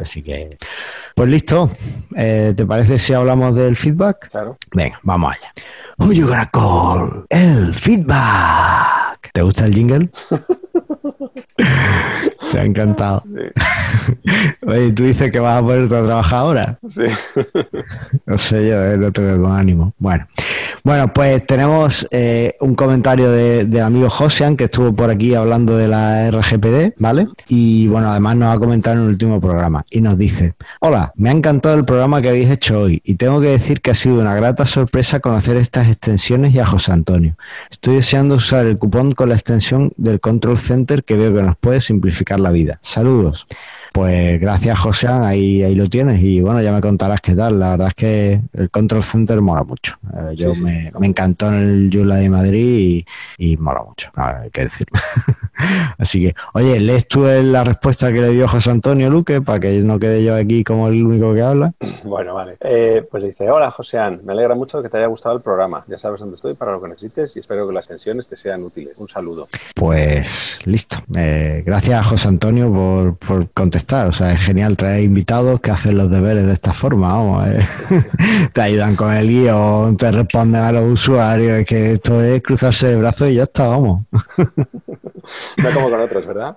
[0.00, 0.56] Así que,
[1.14, 1.70] pues listo.
[2.16, 4.30] Eh, ¿Te parece si hablamos del feedback?
[4.30, 4.56] Claro.
[4.72, 5.52] Venga, vamos allá.
[5.98, 7.26] Gonna call?
[7.30, 9.30] El feedback.
[9.32, 10.10] ¿Te gusta el jingle?
[12.56, 13.22] Te ha encantado.
[13.26, 14.46] Sí.
[14.66, 16.78] Oye, tú dices que vas a ponerte a trabajar ahora.
[16.88, 17.02] Sí.
[18.24, 19.92] No sé yo, eh, no tengo con ánimo.
[19.98, 20.26] Bueno,
[20.82, 25.76] bueno, pues tenemos eh, un comentario del de amigo Josean que estuvo por aquí hablando
[25.76, 27.28] de la RGPD, ¿vale?
[27.48, 31.28] Y bueno, además nos ha comentado en el último programa y nos dice: Hola, me
[31.28, 34.20] ha encantado el programa que habéis hecho hoy y tengo que decir que ha sido
[34.20, 37.36] una grata sorpresa conocer estas extensiones y a José Antonio.
[37.70, 41.56] Estoy deseando usar el cupón con la extensión del Control Center que veo que nos
[41.56, 42.78] puede simplificar la vida.
[42.82, 43.46] Saludos.
[43.96, 46.22] Pues gracias, José, ahí, ahí lo tienes.
[46.22, 47.58] Y bueno, ya me contarás qué tal.
[47.58, 49.94] La verdad es que el Control Center mola mucho.
[50.12, 53.06] Eh, yo sí, me, sí, me, encantó en el Yula de Madrid
[53.38, 54.10] y, y mola mucho.
[54.14, 55.00] Hay que decirlo.
[55.98, 59.78] Así que, oye, ¿lees tú la respuesta que le dio José Antonio Luque para que
[59.78, 61.72] no quede yo aquí como el único que habla?
[62.04, 62.56] Bueno, vale.
[62.60, 64.20] Eh, pues dice: Hola, Joséan.
[64.24, 65.84] Me alegra mucho que te haya gustado el programa.
[65.88, 68.62] Ya sabes dónde estoy para lo que necesites y espero que las tensiones te sean
[68.62, 68.94] útiles.
[68.98, 69.48] Un saludo.
[69.74, 70.98] Pues listo.
[71.16, 74.08] Eh, gracias, José Antonio, por, por contestar estar.
[74.08, 77.14] O sea, es genial traer invitados que hacen los deberes de esta forma.
[77.14, 77.64] Vamos, eh.
[78.52, 81.60] te ayudan con el guion, te responden a los usuarios.
[81.60, 84.02] Es que esto es cruzarse de brazos y ya está, vamos.
[85.56, 86.56] No como con otros, ¿verdad?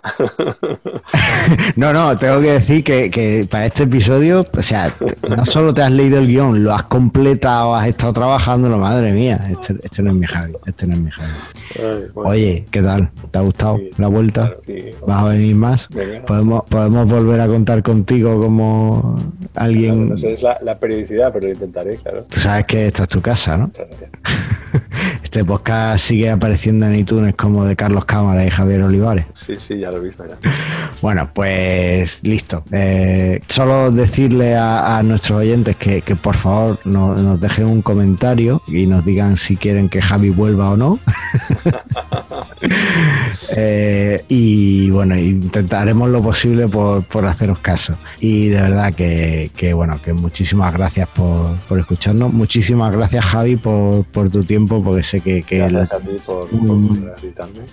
[1.76, 4.94] no, no, tengo que decir que, que, para este episodio, o sea,
[5.28, 9.40] no solo te has leído el guion, lo has completado, has estado trabajando, madre mía,
[9.50, 11.32] este, este no es mi Javi, este no es mi Javi.
[11.78, 12.30] Ay, bueno.
[12.30, 13.10] Oye, ¿qué tal?
[13.32, 14.42] ¿Te ha gustado sí, la vuelta?
[14.48, 14.90] Claro, sí.
[15.06, 15.88] ¿Vas a venir más?
[16.26, 19.18] ¿Podemos, ¿Podemos volver a contar contigo como
[19.56, 20.08] alguien?
[20.08, 22.26] Claro, no sé, es la, la, periodicidad, pero lo intentaré, claro.
[22.30, 23.72] Tú sabes que esta es tu casa, ¿no?
[25.24, 29.26] este podcast sigue apareciendo en iTunes como de Carlos Cámara y Javier Olivares.
[29.34, 30.38] Sí, sí, ya lo he visto ya.
[31.02, 32.64] Bueno, pues listo.
[32.72, 39.06] Eh, solo decirle a, nuestros oyentes que, por favor nos dejen un comentario y nos
[39.06, 41.00] digan si quieren que Javi vuelva o no.
[43.56, 47.96] Eh, y bueno, intentaremos lo posible por, haceros caso.
[48.20, 52.34] Y de verdad que, bueno, que muchísimas gracias por, escucharnos.
[52.34, 55.44] Muchísimas gracias, Javi, por, tu tiempo, porque sé que.
[55.50, 57.16] gracias a ti por, por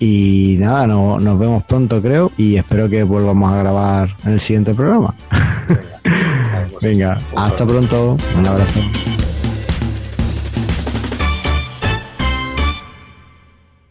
[0.00, 4.40] Y nada, no, nos vemos pronto, creo, y espero que volvamos a grabar en el
[4.40, 5.14] siguiente programa.
[6.80, 8.16] Venga, hasta pronto.
[8.36, 8.80] Un abrazo.